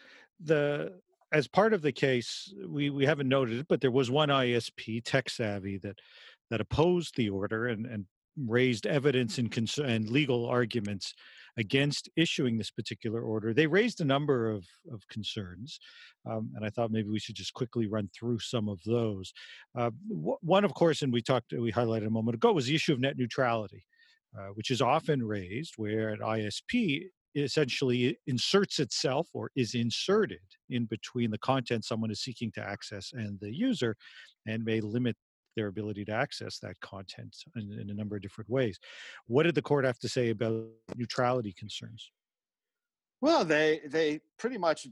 The 0.44 1.00
as 1.32 1.48
part 1.48 1.72
of 1.72 1.82
the 1.82 1.92
case, 1.92 2.52
we 2.66 2.90
we 2.90 3.06
haven't 3.06 3.28
noted 3.28 3.58
it, 3.58 3.68
but 3.68 3.80
there 3.80 3.90
was 3.90 4.10
one 4.10 4.28
ISP, 4.28 5.02
TekSavvy, 5.02 5.80
that 5.82 5.98
that 6.50 6.60
opposed 6.60 7.16
the 7.16 7.28
order 7.28 7.66
and 7.66 7.86
and 7.86 8.06
raised 8.46 8.86
evidence 8.86 9.38
and 9.38 9.50
cons- 9.50 9.78
and 9.78 10.08
legal 10.08 10.46
arguments 10.46 11.12
against 11.56 12.08
issuing 12.16 12.56
this 12.56 12.70
particular 12.70 13.20
order. 13.20 13.52
They 13.52 13.66
raised 13.66 14.00
a 14.00 14.04
number 14.04 14.50
of 14.50 14.64
of 14.92 15.06
concerns, 15.08 15.78
um, 16.24 16.50
and 16.54 16.64
I 16.64 16.70
thought 16.70 16.90
maybe 16.90 17.08
we 17.08 17.18
should 17.18 17.36
just 17.36 17.54
quickly 17.54 17.86
run 17.86 18.08
through 18.16 18.38
some 18.38 18.68
of 18.68 18.80
those. 18.84 19.32
Uh, 19.76 19.90
w- 20.08 20.38
one, 20.40 20.64
of 20.64 20.74
course, 20.74 21.02
and 21.02 21.12
we 21.12 21.22
talked, 21.22 21.52
we 21.52 21.72
highlighted 21.72 22.06
a 22.06 22.10
moment 22.10 22.36
ago, 22.36 22.52
was 22.52 22.66
the 22.66 22.74
issue 22.74 22.92
of 22.92 23.00
net 23.00 23.16
neutrality. 23.16 23.84
Uh, 24.38 24.48
which 24.48 24.70
is 24.70 24.82
often 24.82 25.26
raised 25.26 25.72
where 25.78 26.10
an 26.10 26.20
ISP 26.20 27.06
essentially 27.34 28.18
inserts 28.26 28.78
itself 28.78 29.28
or 29.32 29.50
is 29.56 29.74
inserted 29.74 30.40
in 30.70 30.84
between 30.86 31.30
the 31.30 31.38
content 31.38 31.84
someone 31.84 32.10
is 32.10 32.20
seeking 32.20 32.50
to 32.52 32.60
access 32.60 33.12
and 33.12 33.38
the 33.40 33.54
user 33.54 33.96
and 34.46 34.64
may 34.64 34.80
limit 34.80 35.16
their 35.56 35.66
ability 35.66 36.04
to 36.04 36.12
access 36.12 36.58
that 36.60 36.78
content 36.80 37.36
in, 37.56 37.72
in, 37.80 37.90
a 37.90 37.94
number 37.94 38.14
of 38.14 38.22
different 38.22 38.48
ways. 38.48 38.78
What 39.26 39.42
did 39.42 39.56
the 39.56 39.62
court 39.62 39.84
have 39.84 39.98
to 40.00 40.08
say 40.08 40.30
about 40.30 40.66
neutrality 40.96 41.52
concerns? 41.52 42.12
Well, 43.20 43.44
they 43.44 43.80
they 43.88 44.20
pretty 44.38 44.58
much 44.58 44.86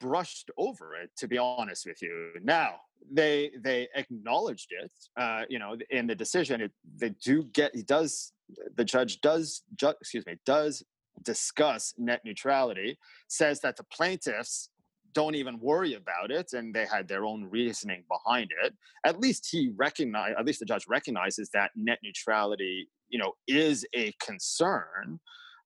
brushed 0.00 0.50
over 0.56 0.94
it 0.94 1.10
to 1.14 1.28
be 1.28 1.36
honest 1.36 1.84
with 1.86 2.00
you 2.00 2.32
now 2.42 2.76
they 3.12 3.50
they 3.60 3.86
acknowledged 3.94 4.68
it 4.70 4.90
uh, 5.18 5.42
you 5.50 5.58
know 5.58 5.76
in 5.90 6.06
the 6.06 6.14
decision 6.14 6.62
it, 6.62 6.72
they 6.96 7.10
do 7.22 7.44
get 7.52 7.74
he 7.74 7.82
does 7.82 8.32
the 8.76 8.84
judge 8.84 9.20
does 9.20 9.62
ju- 9.76 9.92
excuse 10.00 10.24
me 10.24 10.36
does 10.46 10.82
discuss 11.22 11.94
net 11.98 12.20
neutrality 12.24 12.98
says 13.28 13.60
that 13.60 13.76
the 13.76 13.84
plaintiffs 13.84 14.70
don't 15.12 15.34
even 15.34 15.58
worry 15.58 15.94
about 15.94 16.30
it 16.30 16.52
and 16.52 16.74
they 16.74 16.86
had 16.86 17.08
their 17.08 17.24
own 17.24 17.44
reasoning 17.44 18.04
behind 18.08 18.50
it. 18.64 18.74
At 19.04 19.18
least 19.20 19.48
he 19.50 19.70
recognized 19.76 20.36
at 20.38 20.46
least 20.46 20.60
the 20.60 20.66
judge 20.66 20.84
recognizes 20.88 21.50
that 21.52 21.70
net 21.74 21.98
neutrality 22.02 22.88
you 23.08 23.18
know 23.18 23.32
is 23.48 23.84
a 23.94 24.12
concern 24.20 25.18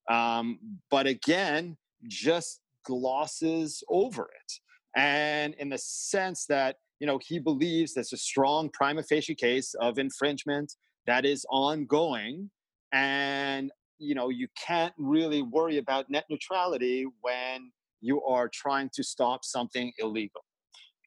um, 0.09 0.59
but 0.89 1.07
again 1.07 1.77
just 2.07 2.61
glosses 2.85 3.83
over 3.89 4.23
it. 4.23 4.53
And 4.95 5.55
in 5.55 5.69
the 5.69 5.77
sense 5.77 6.45
that 6.47 6.77
you 6.99 7.07
know 7.07 7.19
he 7.21 7.39
believes 7.39 7.93
there's 7.93 8.13
a 8.13 8.17
strong 8.17 8.69
prima 8.69 9.03
facie 9.03 9.35
case 9.35 9.73
of 9.81 9.97
infringement 9.97 10.73
that 11.05 11.25
is 11.25 11.45
ongoing 11.49 12.49
and 12.91 13.71
you 13.97 14.15
know 14.15 14.29
you 14.29 14.47
can't 14.65 14.93
really 14.97 15.41
worry 15.41 15.77
about 15.77 16.09
net 16.09 16.25
neutrality 16.29 17.05
when 17.21 17.71
you 18.01 18.21
are 18.23 18.49
trying 18.53 18.89
to 18.93 19.03
stop 19.03 19.43
something 19.43 19.91
illegal. 19.99 20.41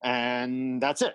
And 0.02 0.80
that's 0.80 1.02
it. 1.02 1.14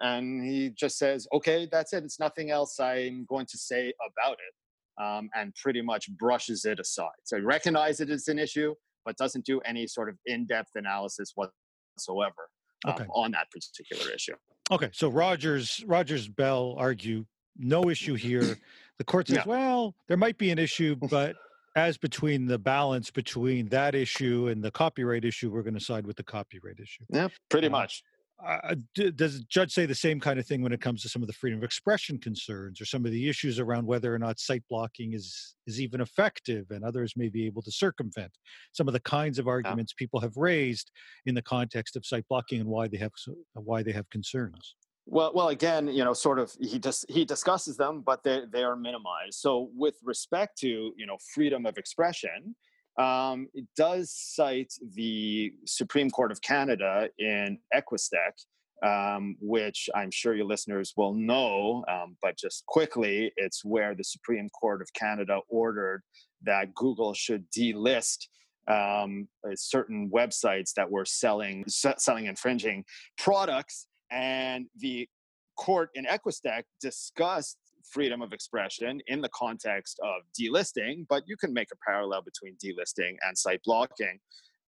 And 0.00 0.44
he 0.44 0.70
just 0.70 0.98
says 0.98 1.26
okay 1.32 1.68
that's 1.70 1.92
it. 1.92 2.04
It's 2.04 2.18
nothing 2.18 2.50
else 2.50 2.78
i'm 2.80 3.26
going 3.28 3.46
to 3.46 3.58
say 3.58 3.92
about 4.08 4.36
it 4.38 5.04
um, 5.04 5.28
and 5.34 5.54
pretty 5.62 5.82
much 5.82 6.10
brushes 6.18 6.64
it 6.64 6.80
aside. 6.80 7.20
So 7.24 7.36
he 7.36 7.42
recognizes 7.42 8.00
it 8.00 8.10
as 8.10 8.28
an 8.28 8.38
issue 8.38 8.74
but 9.04 9.16
doesn't 9.16 9.44
do 9.44 9.60
any 9.60 9.86
sort 9.86 10.08
of 10.08 10.16
in-depth 10.26 10.70
analysis 10.74 11.32
whatsoever 11.34 12.48
um, 12.84 12.94
okay. 12.94 13.06
on 13.14 13.32
that 13.32 13.46
particular 13.50 14.12
issue. 14.12 14.34
Okay. 14.70 14.90
So 14.92 15.08
rogers 15.08 15.82
rogers 15.86 16.28
bell 16.28 16.74
argue 16.78 17.24
no 17.56 17.90
issue 17.90 18.14
here 18.28 18.58
the 19.00 19.04
court 19.04 19.28
says, 19.28 19.38
yeah. 19.38 19.44
well, 19.46 19.94
there 20.08 20.18
might 20.18 20.36
be 20.36 20.50
an 20.50 20.58
issue, 20.58 20.94
but 21.10 21.34
as 21.74 21.96
between 21.96 22.44
the 22.44 22.58
balance 22.58 23.10
between 23.10 23.66
that 23.70 23.94
issue 23.94 24.48
and 24.48 24.62
the 24.62 24.70
copyright 24.70 25.24
issue, 25.24 25.50
we're 25.50 25.62
going 25.62 25.72
to 25.72 25.80
side 25.80 26.06
with 26.06 26.18
the 26.18 26.22
copyright 26.22 26.78
issue. 26.78 27.04
Yeah, 27.08 27.28
pretty 27.48 27.68
uh, 27.68 27.70
much. 27.70 28.04
Uh, 28.46 28.74
does 28.94 29.38
the 29.38 29.44
judge 29.48 29.72
say 29.72 29.86
the 29.86 29.94
same 29.94 30.20
kind 30.20 30.38
of 30.38 30.46
thing 30.46 30.60
when 30.62 30.72
it 30.72 30.82
comes 30.82 31.00
to 31.02 31.08
some 31.08 31.22
of 31.22 31.28
the 31.28 31.32
freedom 31.32 31.58
of 31.58 31.64
expression 31.64 32.18
concerns 32.18 32.78
or 32.80 32.84
some 32.84 33.06
of 33.06 33.12
the 33.12 33.28
issues 33.28 33.58
around 33.58 33.86
whether 33.86 34.14
or 34.14 34.18
not 34.18 34.38
site 34.38 34.64
blocking 34.70 35.12
is 35.12 35.54
is 35.66 35.78
even 35.78 36.00
effective 36.00 36.70
and 36.70 36.82
others 36.82 37.12
may 37.16 37.28
be 37.28 37.44
able 37.44 37.60
to 37.60 37.70
circumvent 37.70 38.32
some 38.72 38.88
of 38.88 38.94
the 38.94 39.00
kinds 39.00 39.38
of 39.38 39.46
arguments 39.46 39.92
yeah. 39.92 40.02
people 40.02 40.20
have 40.20 40.38
raised 40.38 40.90
in 41.26 41.34
the 41.34 41.42
context 41.42 41.96
of 41.96 42.06
site 42.06 42.26
blocking 42.30 42.60
and 42.60 42.68
why 42.70 42.88
they 42.88 42.96
have 42.96 43.12
why 43.52 43.82
they 43.82 43.92
have 43.92 44.08
concerns 44.08 44.74
well, 45.06 45.32
well, 45.34 45.48
again, 45.48 45.88
you 45.88 46.04
know, 46.04 46.12
sort 46.12 46.38
of, 46.38 46.52
he 46.60 46.78
just 46.78 47.04
he 47.10 47.24
discusses 47.24 47.76
them, 47.76 48.02
but 48.04 48.22
they 48.22 48.42
they 48.52 48.62
are 48.62 48.76
minimized. 48.76 49.34
So, 49.34 49.70
with 49.74 49.96
respect 50.04 50.58
to 50.58 50.68
you 50.68 51.06
know 51.06 51.16
freedom 51.34 51.66
of 51.66 51.78
expression, 51.78 52.54
um, 52.98 53.48
it 53.54 53.66
does 53.76 54.14
cite 54.14 54.72
the 54.94 55.52
Supreme 55.66 56.10
Court 56.10 56.30
of 56.30 56.40
Canada 56.42 57.08
in 57.18 57.58
Equustek, 57.74 58.44
um, 58.86 59.36
which 59.40 59.88
I'm 59.94 60.10
sure 60.10 60.34
your 60.34 60.46
listeners 60.46 60.92
will 60.96 61.14
know. 61.14 61.84
Um, 61.88 62.16
but 62.22 62.36
just 62.36 62.64
quickly, 62.66 63.32
it's 63.36 63.64
where 63.64 63.94
the 63.94 64.04
Supreme 64.04 64.48
Court 64.50 64.82
of 64.82 64.92
Canada 64.92 65.40
ordered 65.48 66.02
that 66.42 66.74
Google 66.74 67.14
should 67.14 67.50
delist 67.50 68.26
um, 68.68 69.28
certain 69.54 70.10
websites 70.14 70.72
that 70.74 70.90
were 70.90 71.04
selling 71.04 71.64
selling 71.66 72.26
infringing 72.26 72.84
products 73.18 73.86
and 74.10 74.66
the 74.76 75.08
court 75.56 75.90
in 75.94 76.06
Equustek 76.06 76.62
discussed 76.80 77.58
freedom 77.90 78.22
of 78.22 78.32
expression 78.32 79.00
in 79.06 79.20
the 79.20 79.28
context 79.30 79.98
of 80.02 80.22
delisting, 80.38 81.06
but 81.08 81.22
you 81.26 81.36
can 81.36 81.52
make 81.52 81.68
a 81.72 81.76
parallel 81.86 82.22
between 82.22 82.56
delisting 82.64 83.16
and 83.26 83.36
site 83.36 83.60
blocking, 83.64 84.18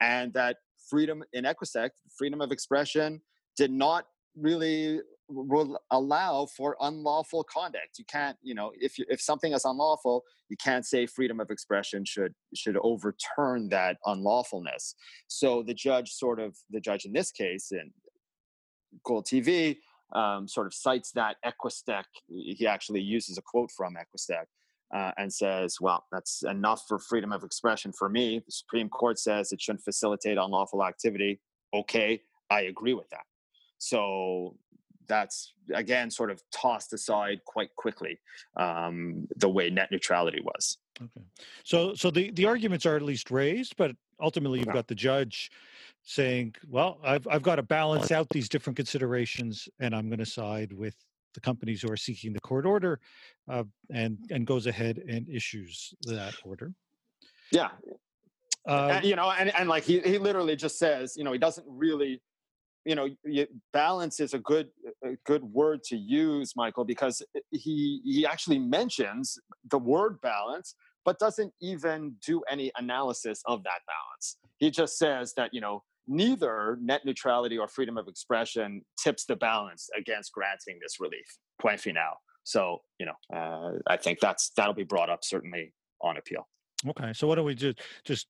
and 0.01 0.33
that 0.35 0.57
freedom 0.89 1.23
in 1.33 1.45
Equustek, 1.45 1.91
freedom 2.17 2.41
of 2.41 2.53
expression, 2.53 3.21
did 3.57 3.71
not 3.71 4.07
really 4.37 5.01
will 5.29 5.79
allow 5.91 6.47
for 6.47 6.77
unlawful 6.81 7.45
conduct. 7.45 7.99
You 7.99 8.05
can't, 8.05 8.37
you 8.43 8.55
know, 8.55 8.73
if 8.75 8.99
you, 8.99 9.05
if 9.09 9.21
something 9.21 9.53
is 9.53 9.65
unlawful, 9.65 10.25
you 10.49 10.57
can't 10.63 10.85
say 10.85 11.07
freedom 11.07 11.41
of 11.41 11.51
expression 11.51 12.05
should 12.05 12.35
should 12.55 12.77
overturn 12.83 13.69
that 13.71 13.97
unlawfulness. 14.07 14.95
So 15.29 15.63
the 15.63 15.75
judge, 15.75 16.11
sort 16.11 16.41
of, 16.41 16.57
the 16.71 16.81
judge 16.81 17.05
in 17.05 17.13
this 17.13 17.31
case 17.31 17.73
in 17.73 17.91
Gold 19.05 19.27
TV, 19.27 19.79
um, 20.15 20.47
sort 20.49 20.67
of 20.67 20.75
cites 20.75 21.13
that 21.13 21.37
Equustek. 21.45 22.05
He 22.29 22.67
actually 22.67 23.01
uses 23.01 23.39
a 23.39 23.43
quote 23.43 23.71
from 23.71 23.95
Equustek. 23.95 24.45
Uh, 24.95 25.11
and 25.17 25.33
says, 25.33 25.79
well, 25.81 26.05
that's 26.13 26.43
enough 26.43 26.85
for 26.87 26.99
freedom 26.99 27.33
of 27.33 27.45
expression 27.45 27.93
for 27.93 28.11
me. 28.11 28.43
The 28.45 28.53
Supreme 28.53 28.91
Court 28.91 29.19
says 29.19 29.51
it 29.51 29.59
shouldn't 29.59 29.83
facilitate 29.83 30.37
unlawful 30.37 30.85
activity. 30.85 31.41
Okay, 31.73 32.21
I 32.51 32.61
agree 32.65 32.93
with 32.93 33.09
that. 33.09 33.25
So 33.79 34.59
that's 35.09 35.53
again 35.75 36.11
sort 36.11 36.31
of 36.31 36.43
tossed 36.53 36.93
aside 36.93 37.41
quite 37.45 37.75
quickly 37.77 38.19
um, 38.57 39.27
the 39.37 39.49
way 39.49 39.71
net 39.71 39.91
neutrality 39.91 40.41
was 40.43 40.79
okay 41.01 41.21
so 41.65 41.95
so 41.95 42.11
the 42.11 42.31
the 42.33 42.47
arguments 42.47 42.87
are 42.87 42.97
at 42.97 43.03
least 43.03 43.31
raised 43.31 43.77
but 43.77 43.95
ultimately 44.21 44.59
you've 44.59 44.69
yeah. 44.69 44.75
got 44.75 44.89
the 44.89 44.95
judge 44.95 45.51
saying 46.05 46.55
well 46.69 46.99
i've 47.05 47.27
i've 47.29 47.43
got 47.43 47.57
to 47.57 47.63
balance 47.63 48.11
out 48.11 48.29
these 48.31 48.49
different 48.49 48.77
considerations 48.77 49.69
and 49.81 49.95
i'm 49.95 50.09
going 50.09 50.19
to 50.19 50.27
side 50.27 50.73
with 50.73 50.97
the 51.35 51.41
companies 51.41 51.83
who 51.83 51.91
are 51.91 51.97
seeking 51.97 52.33
the 52.33 52.41
court 52.41 52.67
order 52.67 53.01
uh, 53.51 53.65
and 53.91 54.19
and 54.31 54.47
goes 54.47 54.67
ahead 54.67 55.03
and 55.09 55.29
issues 55.29 55.95
that 56.03 56.35
order. 56.45 56.73
Yeah. 57.51 57.71
Uh, 58.69 58.91
and, 58.93 59.05
you 59.05 59.17
know 59.17 59.31
and, 59.31 59.53
and 59.57 59.69
like 59.69 59.83
he, 59.83 60.01
he 60.01 60.19
literally 60.19 60.55
just 60.55 60.79
says 60.79 61.15
you 61.17 61.25
know 61.25 61.33
he 61.33 61.39
doesn't 61.39 61.67
really 61.69 62.23
you 62.85 62.95
know 62.95 63.09
balance 63.73 64.21
is 64.21 64.35
a 64.35 64.39
good 64.39 64.69
a 65.05 65.17
good 65.27 65.43
word 65.43 65.83
to 65.83 65.97
use 65.97 66.55
michael 66.55 66.85
because 66.85 67.23
he 67.51 68.01
he 68.05 68.25
actually 68.25 68.61
mentions 68.61 69.37
the 69.71 69.79
word 69.79 70.21
balance 70.21 70.77
but 71.05 71.19
doesn't 71.19 71.53
even 71.61 72.15
do 72.25 72.43
any 72.49 72.71
analysis 72.77 73.43
of 73.47 73.63
that 73.65 73.81
balance. 73.87 74.37
He 74.59 74.71
just 74.71 74.99
says 74.99 75.35
that 75.37 75.53
you 75.53 75.61
know 75.61 75.83
neither 76.09 76.79
net 76.81 77.03
neutrality 77.05 77.59
or 77.59 77.69
freedom 77.69 77.97
of 77.97 78.09
expression 78.09 78.83
tips 79.03 79.25
the 79.25 79.37
balance 79.37 79.89
against 79.97 80.33
granting 80.33 80.79
this 80.83 81.01
relief 81.01 81.27
point 81.61 81.81
final 81.81 82.15
so 82.45 82.79
you 82.99 83.07
know 83.07 83.37
uh, 83.37 83.73
i 83.87 83.97
think 83.97 84.19
that's 84.21 84.51
that'll 84.57 84.75
be 84.75 84.83
brought 84.85 85.11
up 85.11 85.21
certainly 85.23 85.73
on 86.01 86.17
appeal 86.17 86.47
Okay, 86.87 87.13
so 87.13 87.27
what 87.27 87.37
don't 87.37 87.45
we 87.45 87.55
do? 87.55 87.73
just 88.05 88.27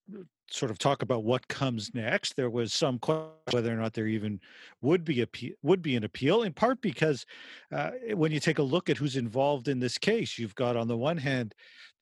sort 0.52 0.70
of 0.70 0.78
talk 0.78 1.02
about 1.02 1.24
what 1.24 1.48
comes 1.48 1.94
next? 1.94 2.36
There 2.36 2.50
was 2.50 2.72
some 2.72 2.98
question 2.98 3.30
whether 3.50 3.72
or 3.72 3.76
not 3.76 3.94
there 3.94 4.06
even 4.06 4.40
would 4.80 5.04
be 5.04 5.22
a 5.22 5.26
would 5.62 5.82
be 5.82 5.96
an 5.96 6.04
appeal, 6.04 6.42
in 6.42 6.52
part 6.52 6.80
because 6.80 7.26
uh, 7.72 7.92
when 8.14 8.32
you 8.32 8.40
take 8.40 8.58
a 8.58 8.62
look 8.62 8.90
at 8.90 8.96
who's 8.96 9.16
involved 9.16 9.68
in 9.68 9.80
this 9.80 9.98
case, 9.98 10.38
you've 10.38 10.54
got 10.54 10.76
on 10.76 10.88
the 10.88 10.96
one 10.96 11.16
hand 11.16 11.54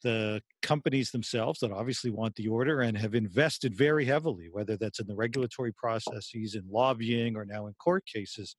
the 0.03 0.43
companies 0.63 1.11
themselves 1.11 1.61
that 1.61 1.73
obviously 1.73 2.11
want 2.11 2.35
the 2.37 2.49
order 2.49 2.81
and 2.81 2.97
have 2.97 3.15
invested 3.15 3.75
very 3.75 4.05
heavily, 4.05 4.49
whether 4.51 4.77
that's 4.77 4.99
in 4.99 5.07
the 5.07 5.15
regulatory 5.15 5.73
processes, 5.73 6.55
in 6.55 6.63
lobbying, 6.71 7.37
or 7.37 7.45
now 7.45 7.67
in 7.67 7.75
court 7.75 8.05
cases 8.07 8.57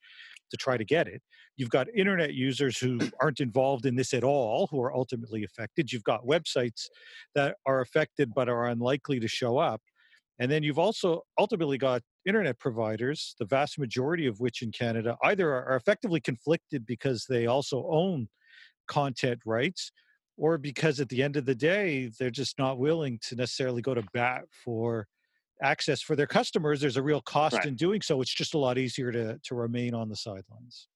to 0.51 0.57
try 0.57 0.77
to 0.77 0.85
get 0.85 1.07
it. 1.07 1.21
You've 1.57 1.69
got 1.69 1.87
internet 1.95 2.33
users 2.33 2.77
who 2.77 2.99
aren't 3.21 3.39
involved 3.39 3.85
in 3.85 3.95
this 3.95 4.13
at 4.13 4.23
all, 4.23 4.67
who 4.67 4.81
are 4.81 4.93
ultimately 4.93 5.43
affected. 5.43 5.91
You've 5.91 6.03
got 6.03 6.25
websites 6.25 6.87
that 7.35 7.55
are 7.65 7.81
affected 7.81 8.33
but 8.33 8.49
are 8.49 8.67
unlikely 8.67 9.19
to 9.19 9.27
show 9.27 9.57
up. 9.57 9.80
And 10.41 10.51
then 10.51 10.63
you've 10.63 10.79
also 10.79 11.21
ultimately 11.37 11.77
got 11.77 12.01
internet 12.25 12.57
providers, 12.57 13.35
the 13.37 13.45
vast 13.45 13.77
majority 13.77 14.25
of 14.25 14.39
which 14.39 14.63
in 14.63 14.71
Canada 14.71 15.15
either 15.23 15.53
are 15.53 15.75
effectively 15.75 16.19
conflicted 16.19 16.83
because 16.83 17.27
they 17.29 17.45
also 17.45 17.87
own 17.91 18.27
content 18.87 19.39
rights 19.45 19.91
or 20.37 20.57
because 20.57 20.99
at 20.99 21.09
the 21.09 21.21
end 21.21 21.37
of 21.37 21.45
the 21.45 21.53
day, 21.53 22.09
they're 22.17 22.31
just 22.31 22.57
not 22.57 22.79
willing 22.79 23.19
to 23.27 23.35
necessarily 23.35 23.83
go 23.83 23.93
to 23.93 24.01
bat 24.15 24.41
for 24.65 25.05
access 25.61 26.01
for 26.01 26.15
their 26.15 26.25
customers. 26.25 26.81
There's 26.81 26.97
a 26.97 27.03
real 27.03 27.21
cost 27.21 27.57
right. 27.57 27.65
in 27.67 27.75
doing 27.75 28.01
so. 28.01 28.19
It's 28.19 28.33
just 28.33 28.55
a 28.55 28.57
lot 28.57 28.79
easier 28.79 29.11
to, 29.11 29.39
to 29.43 29.53
remain 29.53 29.93
on 29.93 30.09
the 30.09 30.15
sidelines. 30.15 30.87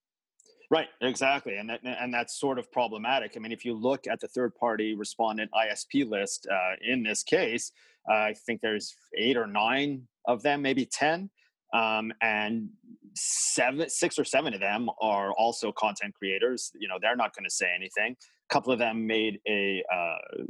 Right, 0.71 0.87
exactly, 1.01 1.57
and 1.57 1.69
that, 1.69 1.81
and 1.83 2.13
that's 2.13 2.39
sort 2.39 2.57
of 2.57 2.71
problematic. 2.71 3.33
I 3.35 3.39
mean, 3.39 3.51
if 3.51 3.63
you 3.65 3.73
look 3.73 4.07
at 4.07 4.19
the 4.19 4.27
third-party 4.27 4.95
respondent 4.95 5.51
ISP 5.51 6.09
list 6.09 6.47
uh, 6.51 6.75
in 6.81 7.03
this 7.03 7.23
case, 7.23 7.71
uh, 8.09 8.15
I 8.15 8.33
think 8.45 8.61
there's 8.61 8.95
eight 9.17 9.37
or 9.37 9.47
nine 9.47 10.07
of 10.27 10.41
them, 10.41 10.61
maybe 10.61 10.85
ten, 10.85 11.29
um, 11.73 12.11
and 12.21 12.69
seven, 13.15 13.89
six 13.89 14.17
or 14.17 14.23
seven 14.23 14.53
of 14.53 14.59
them 14.59 14.89
are 15.01 15.33
also 15.33 15.71
content 15.71 16.13
creators. 16.15 16.71
You 16.79 16.87
know, 16.87 16.97
they're 17.01 17.15
not 17.15 17.35
going 17.35 17.45
to 17.45 17.53
say 17.53 17.67
anything. 17.75 18.15
A 18.49 18.53
couple 18.53 18.73
of 18.73 18.79
them 18.79 19.05
made 19.05 19.39
a 19.47 19.83
uh, 19.93 20.43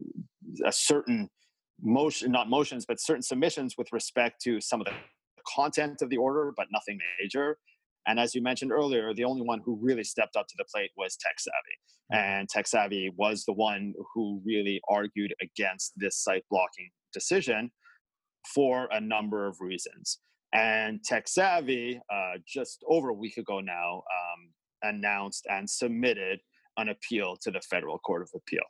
a 0.66 0.72
certain 0.72 1.30
motion, 1.82 2.32
not 2.32 2.50
motions, 2.50 2.86
but 2.86 3.02
certain 3.02 3.22
submissions 3.22 3.76
with 3.78 3.92
respect 3.92 4.42
to 4.44 4.62
some 4.62 4.82
of 4.82 4.86
the 4.86 4.94
content 5.56 6.02
of 6.02 6.10
the 6.10 6.18
order, 6.18 6.54
but 6.56 6.68
nothing 6.72 7.00
major. 7.20 7.58
And 8.08 8.20
as 8.20 8.36
you 8.36 8.42
mentioned 8.42 8.72
earlier, 8.72 9.14
the 9.14 9.24
only 9.24 9.42
one 9.42 9.62
who 9.66 9.80
really 9.82 10.04
stepped 10.04 10.36
up 10.36 10.48
to 10.48 10.56
the 10.58 10.66
plate 10.72 10.92
was 10.96 11.18
TekSavvy. 11.18 12.16
And 12.16 12.48
TekSavvy 12.48 13.10
was 13.16 13.46
the 13.46 13.54
one 13.54 13.94
who 14.14 14.42
really 14.46 14.80
argued 14.88 15.34
against 15.42 15.94
this 15.96 16.18
site 16.18 16.44
blocking 16.52 16.90
decision 17.14 17.72
for 18.54 18.88
a 18.92 19.02
number 19.02 19.48
of 19.48 19.58
reasons. 19.60 20.20
And 20.54 21.00
TekSavvy, 21.10 22.00
uh, 22.14 22.38
just 22.48 22.84
over 22.88 23.10
a 23.10 23.14
week 23.14 23.38
ago 23.38 23.60
now, 23.60 23.98
um, 23.98 24.52
announced 24.84 25.48
and 25.50 25.70
submitted 25.70 26.40
an 26.78 26.90
appeal 26.90 27.36
to 27.42 27.52
the 27.52 27.62
Federal 27.62 27.98
Court 28.00 28.22
of 28.22 28.30
Appeal. 28.36 28.64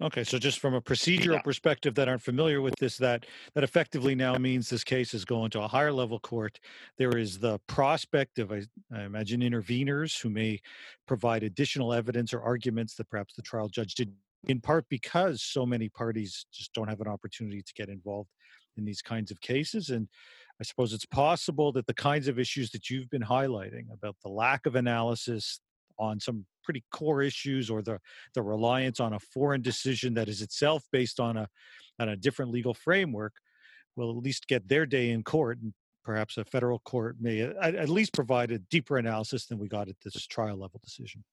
Okay, 0.00 0.24
so 0.24 0.38
just 0.38 0.58
from 0.58 0.74
a 0.74 0.80
procedural 0.80 1.34
yeah. 1.34 1.42
perspective 1.42 1.94
that 1.94 2.08
aren't 2.08 2.22
familiar 2.22 2.60
with 2.60 2.74
this, 2.80 2.96
that 2.98 3.26
that 3.54 3.64
effectively 3.64 4.14
now 4.14 4.36
means 4.36 4.68
this 4.68 4.84
case 4.84 5.14
is 5.14 5.24
going 5.24 5.50
to 5.50 5.62
a 5.62 5.68
higher 5.68 5.92
level 5.92 6.18
court. 6.18 6.58
There 6.98 7.16
is 7.16 7.38
the 7.38 7.60
prospect 7.66 8.38
of, 8.38 8.52
I, 8.52 8.62
I 8.92 9.02
imagine, 9.02 9.40
interveners 9.40 10.20
who 10.20 10.30
may 10.30 10.60
provide 11.06 11.42
additional 11.42 11.92
evidence 11.92 12.34
or 12.34 12.42
arguments 12.42 12.96
that 12.96 13.08
perhaps 13.08 13.34
the 13.34 13.42
trial 13.42 13.68
judge 13.68 13.94
did, 13.94 14.12
in 14.48 14.60
part 14.60 14.86
because 14.88 15.42
so 15.42 15.64
many 15.64 15.88
parties 15.88 16.46
just 16.52 16.72
don't 16.72 16.88
have 16.88 17.00
an 17.00 17.08
opportunity 17.08 17.62
to 17.62 17.72
get 17.74 17.88
involved 17.88 18.30
in 18.76 18.84
these 18.84 19.02
kinds 19.02 19.30
of 19.30 19.40
cases. 19.40 19.90
And 19.90 20.08
I 20.60 20.64
suppose 20.64 20.92
it's 20.92 21.06
possible 21.06 21.72
that 21.72 21.86
the 21.86 21.94
kinds 21.94 22.28
of 22.28 22.38
issues 22.38 22.70
that 22.70 22.90
you've 22.90 23.10
been 23.10 23.22
highlighting 23.22 23.92
about 23.92 24.16
the 24.22 24.30
lack 24.30 24.66
of 24.66 24.76
analysis, 24.76 25.60
on 25.98 26.20
some 26.20 26.44
pretty 26.62 26.82
core 26.92 27.22
issues 27.22 27.70
or 27.70 27.82
the 27.82 27.98
the 28.34 28.42
reliance 28.42 29.00
on 29.00 29.12
a 29.12 29.18
foreign 29.18 29.62
decision 29.62 30.14
that 30.14 30.28
is 30.28 30.42
itself 30.42 30.82
based 30.92 31.20
on 31.20 31.36
a 31.36 31.48
on 31.98 32.08
a 32.08 32.16
different 32.16 32.50
legal 32.50 32.74
framework 32.74 33.34
will 33.96 34.10
at 34.10 34.16
least 34.16 34.48
get 34.48 34.66
their 34.68 34.86
day 34.86 35.10
in 35.10 35.22
court 35.22 35.58
and 35.62 35.72
perhaps 36.04 36.36
a 36.36 36.44
federal 36.44 36.80
court 36.80 37.16
may 37.20 37.40
at, 37.40 37.88
least 37.88 38.12
provide 38.12 38.50
a 38.50 38.58
deeper 38.58 38.98
analysis 38.98 39.46
than 39.46 39.58
we 39.58 39.68
got 39.68 39.88
at 39.88 39.96
this 40.04 40.26
trial 40.26 40.56
level 40.56 40.80
decision 40.82 41.24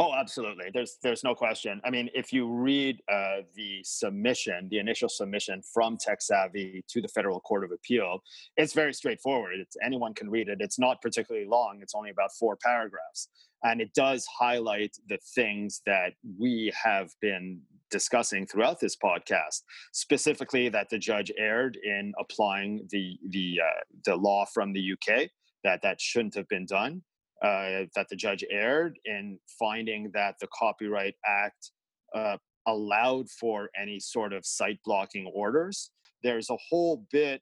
Oh, 0.00 0.14
absolutely. 0.14 0.66
There's 0.72 0.96
there's 1.02 1.24
no 1.24 1.34
question. 1.34 1.80
I 1.84 1.90
mean, 1.90 2.08
if 2.14 2.32
you 2.32 2.46
read 2.46 3.02
uh, 3.12 3.38
the 3.56 3.80
submission, 3.82 4.68
the 4.70 4.78
initial 4.78 5.08
submission 5.08 5.60
from 5.74 5.98
TekSavvy 5.98 6.86
to 6.86 7.02
the 7.02 7.08
Federal 7.08 7.40
Court 7.40 7.64
of 7.64 7.72
Appeal, 7.72 8.22
it's 8.56 8.74
very 8.74 8.94
straightforward. 8.94 9.54
It's, 9.58 9.76
anyone 9.84 10.14
can 10.14 10.30
read 10.30 10.48
it. 10.48 10.58
It's 10.60 10.78
not 10.78 11.02
particularly 11.02 11.48
long. 11.48 11.80
It's 11.82 11.96
only 11.96 12.10
about 12.10 12.30
four 12.38 12.56
paragraphs, 12.64 13.28
and 13.64 13.80
it 13.80 13.92
does 13.92 14.24
highlight 14.38 14.96
the 15.08 15.18
things 15.34 15.82
that 15.84 16.12
we 16.38 16.72
have 16.80 17.10
been 17.20 17.60
discussing 17.90 18.46
throughout 18.46 18.78
this 18.78 18.96
podcast. 18.96 19.62
Specifically, 19.90 20.68
that 20.68 20.90
the 20.90 20.98
judge 20.98 21.32
erred 21.36 21.76
in 21.82 22.12
applying 22.20 22.86
the 22.92 23.18
the 23.30 23.58
uh, 23.64 23.80
the 24.04 24.14
law 24.14 24.44
from 24.44 24.72
the 24.72 24.92
UK 24.92 25.28
that 25.64 25.82
that 25.82 26.00
shouldn't 26.00 26.36
have 26.36 26.48
been 26.48 26.66
done 26.66 27.02
uh, 27.42 27.86
that 27.94 28.06
the 28.10 28.16
judge 28.16 28.44
erred 28.50 28.98
in 29.04 29.38
finding 29.58 30.10
that 30.14 30.36
the 30.40 30.48
Copyright 30.52 31.14
Act 31.26 31.70
uh, 32.14 32.36
allowed 32.66 33.30
for 33.30 33.70
any 33.80 34.00
sort 34.00 34.32
of 34.32 34.44
site 34.44 34.78
blocking 34.84 35.30
orders. 35.34 35.90
There's 36.22 36.50
a 36.50 36.56
whole 36.68 37.06
bit, 37.12 37.40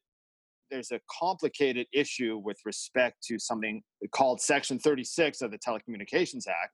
there's 0.71 0.91
a 0.91 1.01
complicated 1.19 1.87
issue 1.93 2.41
with 2.43 2.59
respect 2.65 3.23
to 3.25 3.39
something 3.39 3.83
called 4.13 4.41
Section 4.41 4.79
36 4.79 5.41
of 5.43 5.51
the 5.51 5.59
Telecommunications 5.59 6.47
Act, 6.47 6.73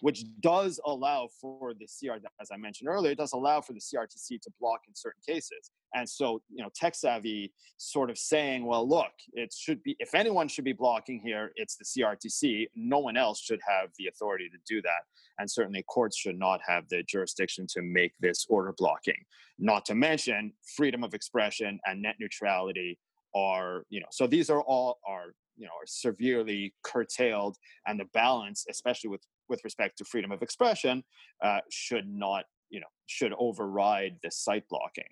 which 0.00 0.24
does 0.40 0.78
allow 0.84 1.28
for 1.40 1.72
the 1.74 1.86
CR, 1.86 2.16
as 2.40 2.48
I 2.52 2.56
mentioned 2.56 2.88
earlier, 2.88 3.12
it 3.12 3.18
does 3.18 3.32
allow 3.32 3.60
for 3.60 3.72
the 3.72 3.80
CRTC 3.80 4.40
to 4.42 4.50
block 4.60 4.80
in 4.86 4.94
certain 4.94 5.22
cases. 5.26 5.70
And 5.94 6.08
so, 6.08 6.42
you 6.50 6.62
know, 6.62 6.70
TekSavvy 6.80 7.50
sort 7.76 8.10
of 8.10 8.18
saying, 8.18 8.66
well, 8.66 8.88
look, 8.88 9.12
it 9.32 9.54
should 9.56 9.82
be, 9.82 9.96
if 9.98 10.14
anyone 10.14 10.48
should 10.48 10.64
be 10.64 10.72
blocking 10.72 11.20
here, 11.20 11.52
it's 11.56 11.76
the 11.76 11.84
CRTC. 11.84 12.66
No 12.74 12.98
one 12.98 13.16
else 13.16 13.40
should 13.40 13.60
have 13.66 13.90
the 13.98 14.08
authority 14.08 14.48
to 14.48 14.58
do 14.68 14.82
that. 14.82 15.04
And 15.38 15.50
certainly 15.50 15.84
courts 15.84 16.16
should 16.16 16.38
not 16.38 16.60
have 16.66 16.88
the 16.88 17.02
jurisdiction 17.04 17.66
to 17.70 17.82
make 17.82 18.12
this 18.20 18.46
order 18.48 18.74
blocking. 18.76 19.24
Not 19.58 19.84
to 19.86 19.94
mention 19.94 20.52
freedom 20.76 21.04
of 21.04 21.14
expression 21.14 21.78
and 21.86 22.02
net 22.02 22.16
neutrality 22.20 22.98
are, 23.34 23.84
you 23.88 24.00
know, 24.00 24.06
so 24.10 24.26
these 24.26 24.50
are 24.50 24.62
all 24.62 24.98
are, 25.06 25.34
you 25.56 25.66
know, 25.66 25.72
are 25.72 25.86
severely 25.86 26.74
curtailed 26.82 27.56
and 27.86 27.98
the 27.98 28.06
balance, 28.12 28.64
especially 28.68 29.10
with 29.10 29.22
with 29.48 29.62
respect 29.64 29.98
to 29.98 30.04
freedom 30.04 30.32
of 30.32 30.42
expression, 30.42 31.04
uh, 31.42 31.60
should 31.70 32.08
not 32.08 32.44
you 32.74 32.80
know 32.80 32.92
should 33.06 33.32
override 33.38 34.16
the 34.22 34.30
site 34.30 34.68
blocking 34.68 35.04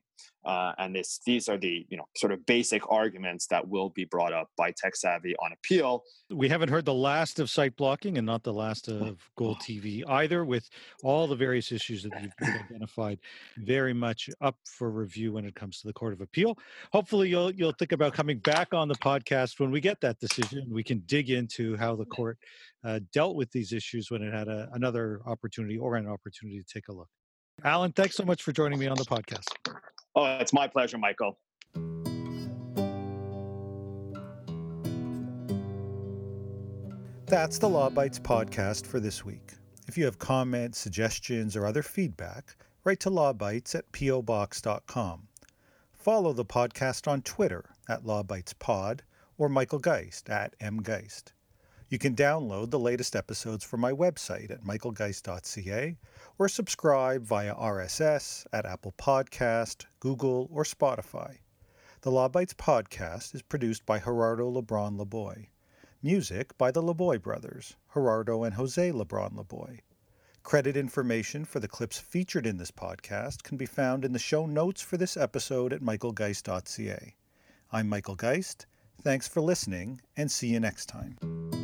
uh, 0.45 0.73
and 0.79 0.95
this 0.95 1.21
these 1.25 1.49
are 1.49 1.57
the 1.57 1.87
you 1.89 1.97
know 1.97 2.05
sort 2.17 2.33
of 2.33 2.45
basic 2.47 2.83
arguments 2.91 3.47
that 3.47 3.67
will 3.67 3.91
be 3.91 4.05
brought 4.05 4.33
up 4.33 4.49
by 4.57 4.73
TekSavvy 4.73 5.35
on 5.41 5.53
appeal. 5.53 6.03
We 6.31 6.49
haven't 6.49 6.69
heard 6.69 6.85
the 6.85 6.95
last 6.95 7.39
of 7.39 7.49
site 7.49 7.77
blocking 7.77 8.19
and 8.19 8.27
not 8.27 8.43
the 8.43 8.53
last 8.53 8.89
of 8.89 9.19
GoldTV 9.39 10.03
either 10.09 10.45
with 10.45 10.69
all 11.05 11.29
the 11.29 11.37
various 11.37 11.71
issues 11.71 12.03
that 12.03 12.13
you've 12.21 12.33
identified 12.71 13.21
very 13.59 13.95
much 13.95 14.29
up 14.41 14.57
for 14.67 14.91
review 14.91 15.33
when 15.33 15.45
it 15.45 15.55
comes 15.55 15.81
to 15.81 15.87
the 15.87 15.93
court 15.93 16.13
of 16.13 16.21
appeal. 16.21 16.59
Hopefully 16.93 17.29
you'll 17.29 17.53
you'll 17.53 17.75
think 17.79 17.93
about 17.93 18.13
coming 18.13 18.39
back 18.39 18.75
on 18.75 18.89
the 18.89 18.97
podcast 18.97 19.61
when 19.61 19.71
we 19.71 19.81
get 19.81 20.01
that 20.01 20.19
decision. 20.19 20.67
We 20.71 20.83
can 20.83 21.03
dig 21.07 21.31
into 21.31 21.77
how 21.77 21.95
the 21.95 22.07
court 22.07 22.39
uh, 22.85 22.99
dealt 23.13 23.37
with 23.37 23.53
these 23.53 23.73
issues 23.73 24.11
when 24.11 24.23
it 24.23 24.35
had 24.35 24.49
a, 24.49 24.69
another 24.73 25.21
opportunity 25.25 25.79
or 25.79 25.95
an 25.95 26.09
opportunity 26.09 26.59
to 26.59 26.67
take 26.67 26.89
a 26.89 26.93
look 26.93 27.09
Allen, 27.64 27.92
thanks 27.92 28.16
so 28.16 28.24
much 28.24 28.42
for 28.42 28.53
joining 28.53 28.78
me 28.78 28.86
on 28.86 28.96
the 28.96 29.05
podcast. 29.05 29.48
Oh, 30.14 30.24
it's 30.40 30.53
my 30.53 30.66
pleasure, 30.66 30.98
Michael. 30.98 31.38
That's 37.26 37.59
the 37.59 37.68
Law 37.68 37.88
Bytes 37.88 38.20
podcast 38.20 38.86
for 38.86 39.00
this 39.00 39.24
week. 39.24 39.53
If 39.88 39.96
you 39.96 40.05
have 40.05 40.18
comments, 40.18 40.78
suggestions, 40.78 41.57
or 41.57 41.64
other 41.64 41.82
feedback, 41.82 42.57
write 42.84 43.00
to 43.00 43.11
lawbytes 43.11 43.74
at 43.74 43.90
pobox.com. 43.92 45.28
Follow 45.92 46.32
the 46.32 46.44
podcast 46.44 47.09
on 47.09 47.22
Twitter 47.22 47.64
at 47.88 48.05
lawbytespod 48.05 49.00
or 49.38 49.48
Michael 49.48 49.78
Geist 49.78 50.28
at 50.28 50.59
mgeist. 50.59 51.32
You 51.93 51.99
can 51.99 52.16
download 52.16 52.70
the 52.70 52.78
latest 52.78 53.14
episodes 53.14 53.64
from 53.64 53.80
my 53.80 53.93
website 53.93 54.51
at 54.51 54.64
michaelgeist.ca 54.64 55.99
or 56.38 56.49
subscribe 56.49 57.22
via 57.22 57.55
RSS 57.55 58.47
at 58.51 58.64
Apple 58.64 58.95
Podcast, 58.97 59.84
Google, 60.01 60.49
or 60.51 60.64
Spotify. 60.64 61.40
The 62.01 62.11
Law 62.11 62.30
Bytes 62.30 62.55
podcast 62.55 63.34
is 63.34 63.43
produced 63.43 63.84
by 63.84 63.99
Gerardo 63.99 64.51
Lebron 64.51 64.99
Laboy. 64.99 65.49
Music 66.03 66.57
by 66.57 66.70
the 66.70 66.82
Laboy 66.82 67.20
brothers, 67.20 67.76
Gerardo 67.93 68.43
and 68.43 68.55
Jose 68.55 68.90
Lebron 68.90 69.34
Laboy. 69.34 69.80
Credit 70.43 70.78
information 70.78 71.45
for 71.45 71.61
the 71.61 71.68
clips 71.68 71.99
featured 71.99 72.47
in 72.47 72.57
this 72.57 72.70
podcast 72.70 73.43
can 73.43 73.59
be 73.59 73.66
found 73.66 74.07
in 74.07 74.14
the 74.14 74.18
show 74.18 74.47
notes 74.47 74.80
for 74.80 74.97
this 74.97 75.18
episode 75.18 75.74
at 75.74 75.82
michaelgeist.ca. 75.82 77.16
I'm 77.70 77.86
Michael 77.90 78.16
Geist. 78.16 78.64
Thanks 79.03 79.28
for 79.28 79.43
listening, 79.43 80.01
and 80.16 80.30
see 80.30 80.49
you 80.49 80.59
next 80.59 80.86
time. 80.86 81.62